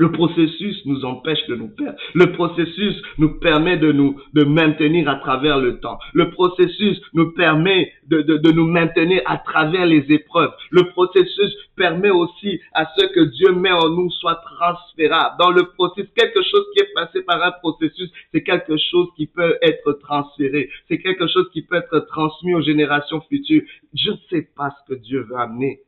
le 0.00 0.10
processus 0.12 0.80
nous 0.86 1.04
empêche 1.04 1.46
de 1.46 1.54
nous 1.54 1.68
perdre. 1.68 1.98
Le 2.14 2.32
processus 2.32 2.96
nous 3.18 3.38
permet 3.38 3.76
de 3.76 3.92
nous 3.92 4.18
de 4.32 4.44
maintenir 4.44 5.06
à 5.10 5.16
travers 5.16 5.58
le 5.58 5.78
temps. 5.78 5.98
Le 6.14 6.30
processus 6.30 6.98
nous 7.12 7.32
permet 7.32 7.92
de, 8.06 8.22
de, 8.22 8.38
de, 8.38 8.50
nous 8.50 8.66
maintenir 8.66 9.20
à 9.26 9.36
travers 9.36 9.84
les 9.84 10.06
épreuves. 10.08 10.52
Le 10.70 10.84
processus 10.84 11.54
permet 11.76 12.08
aussi 12.08 12.60
à 12.72 12.86
ce 12.96 13.12
que 13.12 13.20
Dieu 13.20 13.52
met 13.52 13.72
en 13.72 13.90
nous 13.90 14.10
soit 14.10 14.40
transférable. 14.56 15.36
Dans 15.38 15.50
le 15.50 15.64
processus, 15.64 16.10
quelque 16.16 16.42
chose 16.50 16.64
qui 16.72 16.80
est 16.80 16.94
passé 16.94 17.20
par 17.20 17.42
un 17.42 17.52
processus, 17.60 18.10
c'est 18.32 18.42
quelque 18.42 18.78
chose 18.78 19.08
qui 19.18 19.26
peut 19.26 19.58
être 19.60 19.92
transféré. 20.00 20.70
C'est 20.88 21.02
quelque 21.02 21.26
chose 21.26 21.50
qui 21.52 21.60
peut 21.60 21.76
être 21.76 22.06
transmis 22.06 22.54
aux 22.54 22.62
générations 22.62 23.20
futures. 23.28 23.64
Je 23.92 24.12
ne 24.12 24.16
sais 24.30 24.48
pas 24.56 24.70
ce 24.70 24.94
que 24.94 24.98
Dieu 24.98 25.26
veut 25.28 25.36
amener, 25.36 25.80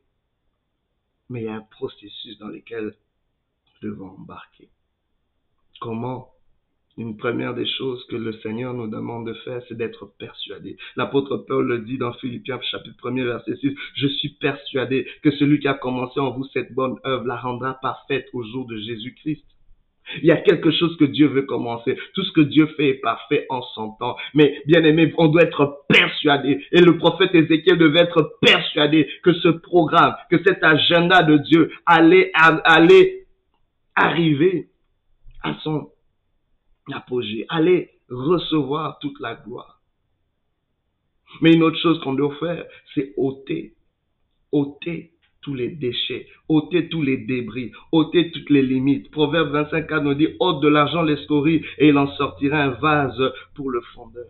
mais 1.30 1.40
il 1.40 1.46
y 1.46 1.48
a 1.48 1.54
un 1.54 1.66
processus 1.70 2.38
dans 2.38 2.48
lequel 2.48 2.92
devons 3.82 4.14
embarquer. 4.18 4.68
Comment 5.80 6.28
Une 6.96 7.16
première 7.16 7.54
des 7.54 7.66
choses 7.66 8.04
que 8.08 8.16
le 8.16 8.32
Seigneur 8.40 8.74
nous 8.74 8.86
demande 8.86 9.26
de 9.26 9.34
faire, 9.44 9.62
c'est 9.68 9.76
d'être 9.76 10.06
persuadé. 10.18 10.76
L'apôtre 10.96 11.38
Paul 11.38 11.66
le 11.66 11.78
dit 11.80 11.98
dans 11.98 12.12
Philippiens 12.14 12.60
chapitre 12.62 13.10
1 13.10 13.24
verset 13.24 13.56
6, 13.56 13.74
Je 13.96 14.06
suis 14.06 14.30
persuadé 14.40 15.06
que 15.22 15.30
celui 15.32 15.58
qui 15.58 15.68
a 15.68 15.74
commencé 15.74 16.20
en 16.20 16.30
vous 16.30 16.44
cette 16.52 16.72
bonne 16.72 16.96
œuvre 17.04 17.26
la 17.26 17.36
rendra 17.36 17.74
parfaite 17.74 18.28
au 18.32 18.42
jour 18.44 18.66
de 18.66 18.76
Jésus-Christ. 18.76 19.44
Il 20.18 20.24
y 20.24 20.32
a 20.32 20.36
quelque 20.36 20.70
chose 20.70 20.96
que 20.98 21.04
Dieu 21.04 21.28
veut 21.28 21.42
commencer. 21.42 21.96
Tout 22.14 22.22
ce 22.24 22.32
que 22.32 22.40
Dieu 22.40 22.66
fait 22.76 22.88
est 22.88 23.00
parfait 23.00 23.46
en 23.48 23.62
son 23.74 23.92
temps. 23.92 24.16
Mais 24.34 24.60
bien 24.66 24.82
aimé, 24.84 25.12
on 25.16 25.28
doit 25.28 25.42
être 25.42 25.84
persuadé 25.88 26.64
et 26.72 26.80
le 26.80 26.98
prophète 26.98 27.34
Ézéchiel 27.34 27.78
devait 27.78 28.00
être 28.00 28.34
persuadé 28.40 29.08
que 29.22 29.32
ce 29.32 29.48
programme, 29.48 30.14
que 30.30 30.42
cet 30.44 30.62
agenda 30.62 31.22
de 31.22 31.38
Dieu 31.38 31.70
allait, 31.86 32.30
allait 32.34 33.21
arriver 33.94 34.70
à 35.42 35.54
son 35.62 35.90
apogée, 36.92 37.46
allait 37.48 37.90
recevoir 38.08 38.98
toute 39.00 39.18
la 39.20 39.34
gloire. 39.34 39.80
Mais 41.40 41.54
une 41.54 41.62
autre 41.62 41.78
chose 41.78 42.00
qu'on 42.00 42.14
doit 42.14 42.34
faire, 42.36 42.64
c'est 42.94 43.14
ôter, 43.16 43.74
ôter 44.50 45.12
tous 45.40 45.54
les 45.54 45.70
déchets, 45.70 46.28
ôter 46.48 46.88
tous 46.88 47.02
les 47.02 47.16
débris, 47.16 47.72
ôter 47.90 48.30
toutes 48.30 48.50
les 48.50 48.62
limites. 48.62 49.10
Proverbe 49.10 49.50
25 49.50 49.90
nous 50.02 50.14
dit, 50.14 50.28
ôte 50.38 50.62
de 50.62 50.68
l'argent 50.68 51.02
les 51.02 51.16
scories 51.24 51.64
et 51.78 51.88
il 51.88 51.98
en 51.98 52.06
sortira 52.16 52.62
un 52.62 52.70
vase 52.70 53.32
pour 53.54 53.70
le 53.70 53.80
fondeur. 53.94 54.26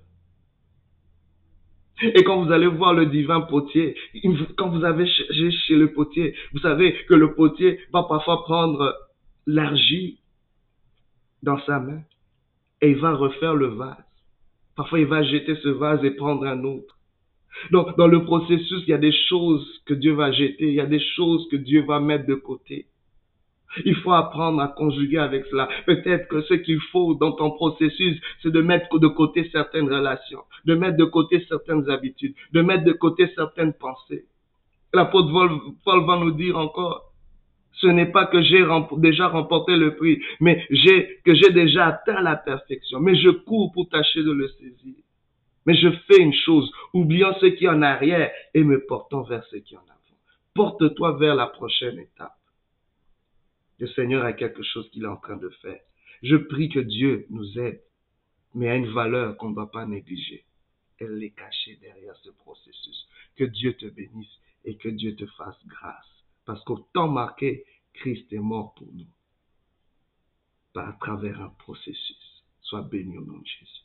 Et 2.03 2.25
quand 2.25 2.43
vous 2.43 2.51
allez 2.51 2.67
voir 2.67 2.95
le 2.95 3.07
divin 3.07 3.43
potier, 3.43 3.95
quand 4.57 4.71
vous 4.71 4.85
avez 4.85 5.07
chez 5.07 5.77
le 5.77 5.93
potier, 5.93 6.35
vous 6.53 6.59
savez 6.61 6.97
que 7.07 7.15
le 7.15 7.35
potier 7.35 7.79
va 7.93 8.03
parfois 8.05 8.43
prendre 8.43 8.95
l'argile 9.47 10.17
dans 11.43 11.61
sa 11.67 11.79
main 11.81 12.03
et 12.81 12.91
il 12.91 12.97
va 12.97 13.15
refaire 13.15 13.55
le 13.55 13.69
vase. 13.69 13.97
Parfois, 14.77 15.01
il 15.01 15.07
va 15.07 15.23
jeter 15.23 15.55
ce 15.57 15.69
vase 15.69 16.05
et 16.05 16.13
prendre 16.13 16.45
un 16.45 16.65
autre. 16.65 16.99
Donc, 17.71 17.97
dans 17.97 18.07
le 18.07 18.25
processus, 18.25 18.83
il 18.87 18.91
y 18.91 18.95
a 18.95 18.99
des 18.99 19.13
choses 19.29 19.67
que 19.87 19.95
Dieu 19.95 20.15
va 20.15 20.33
jeter, 20.33 20.69
il 20.69 20.75
y 20.75 20.81
a 20.81 20.87
des 20.87 21.03
choses 21.15 21.47
que 21.51 21.57
Dieu 21.57 21.85
va 21.85 22.01
mettre 22.01 22.27
de 22.27 22.35
côté. 22.35 22.87
Il 23.85 23.95
faut 23.97 24.13
apprendre 24.13 24.61
à 24.61 24.69
conjuguer 24.69 25.19
avec 25.19 25.47
cela. 25.47 25.69
Peut-être 25.87 26.29
que 26.29 26.43
ce 26.43 26.55
qu'il 26.55 26.81
faut 26.93 27.15
dans 27.15 27.33
ton 27.33 27.53
processus, 27.53 28.21
c'est 28.43 28.51
de 28.51 28.61
mettre 28.61 28.99
de 28.99 29.09
côté 29.09 29.49
certaines 29.51 29.93
relations, 29.93 30.43
de 30.65 30.75
mettre 30.75 30.97
de 30.97 31.05
côté 31.05 31.45
certaines 31.49 31.89
habitudes, 31.89 32.35
de 32.53 32.63
mettre 32.63 32.85
de 32.85 32.93
côté 32.93 33.31
certaines 33.35 33.73
pensées. 33.73 34.27
L'apôtre 34.93 35.31
Paul 35.85 36.05
va 36.05 36.19
nous 36.19 36.33
dire 36.33 36.59
encore, 36.59 37.12
ce 37.73 37.87
n'est 37.87 38.11
pas 38.11 38.27
que 38.27 38.43
j'ai 38.43 38.65
déjà 38.99 39.29
remporté 39.29 39.77
le 39.77 39.97
prix, 39.97 40.23
mais 40.41 40.67
que 40.69 41.35
j'ai 41.35 41.51
déjà 41.51 41.87
atteint 41.87 42.21
la 42.21 42.37
perfection. 42.37 43.01
Mais 43.01 43.17
je 43.17 43.31
cours 43.31 43.73
pour 43.73 43.89
tâcher 43.89 44.23
de 44.23 44.33
le 44.33 44.49
saisir. 44.49 44.95
Mais 45.67 45.77
je 45.77 45.89
fais 46.07 46.21
une 46.21 46.35
chose, 46.35 46.71
oubliant 46.93 47.35
ce 47.41 47.47
qui 47.47 47.65
est 47.65 47.69
en 47.69 47.83
arrière 47.83 48.31
et 48.55 48.65
me 48.65 48.85
portant 48.85 49.23
vers 49.23 49.45
ce 49.47 49.57
qui 49.57 49.75
est 49.75 49.77
en 49.77 49.81
avant. 49.81 50.19
Porte-toi 50.55 51.19
vers 51.19 51.35
la 51.35 51.47
prochaine 51.47 51.99
étape. 51.99 52.37
Le 53.79 53.87
Seigneur 53.89 54.25
a 54.25 54.33
quelque 54.33 54.63
chose 54.63 54.89
qu'il 54.91 55.05
est 55.05 55.09
en 55.09 55.17
train 55.17 55.37
de 55.37 55.49
faire. 55.61 55.81
Je 56.23 56.37
prie 56.37 56.69
que 56.69 56.81
Dieu 56.81 57.27
nous 57.31 57.59
aide, 57.59 57.81
mais 58.55 58.69
à 58.69 58.77
une 58.77 58.93
valeur 58.93 59.37
qu'on 59.37 59.51
ne 59.51 59.55
doit 59.55 59.71
pas 59.71 59.87
négliger. 59.87 60.45
Elle 60.99 61.23
est 61.23 61.31
cachée 61.31 61.79
derrière 61.81 62.15
ce 62.23 62.31
processus. 62.31 63.09
Que 63.37 63.45
Dieu 63.45 63.75
te 63.75 63.87
bénisse 63.87 64.39
et 64.65 64.77
que 64.77 64.89
Dieu 64.89 65.17
te 65.17 65.27
fasse 65.27 65.59
grâce. 65.67 66.22
Parce 66.45 66.63
qu'au 66.65 66.79
temps 66.93 67.09
marqué, 67.09 67.65
Christ 67.95 68.33
est 68.33 68.39
mort 68.39 68.75
pour 68.75 68.89
nous. 68.93 69.07
Par 70.73 70.99
travers 70.99 71.41
un 71.41 71.51
processus. 71.51 72.45
Sois 72.63 72.83
béni 72.83 73.19
au 73.19 73.25
nom 73.25 73.39
de 73.39 73.47
Jésus. 73.47 73.82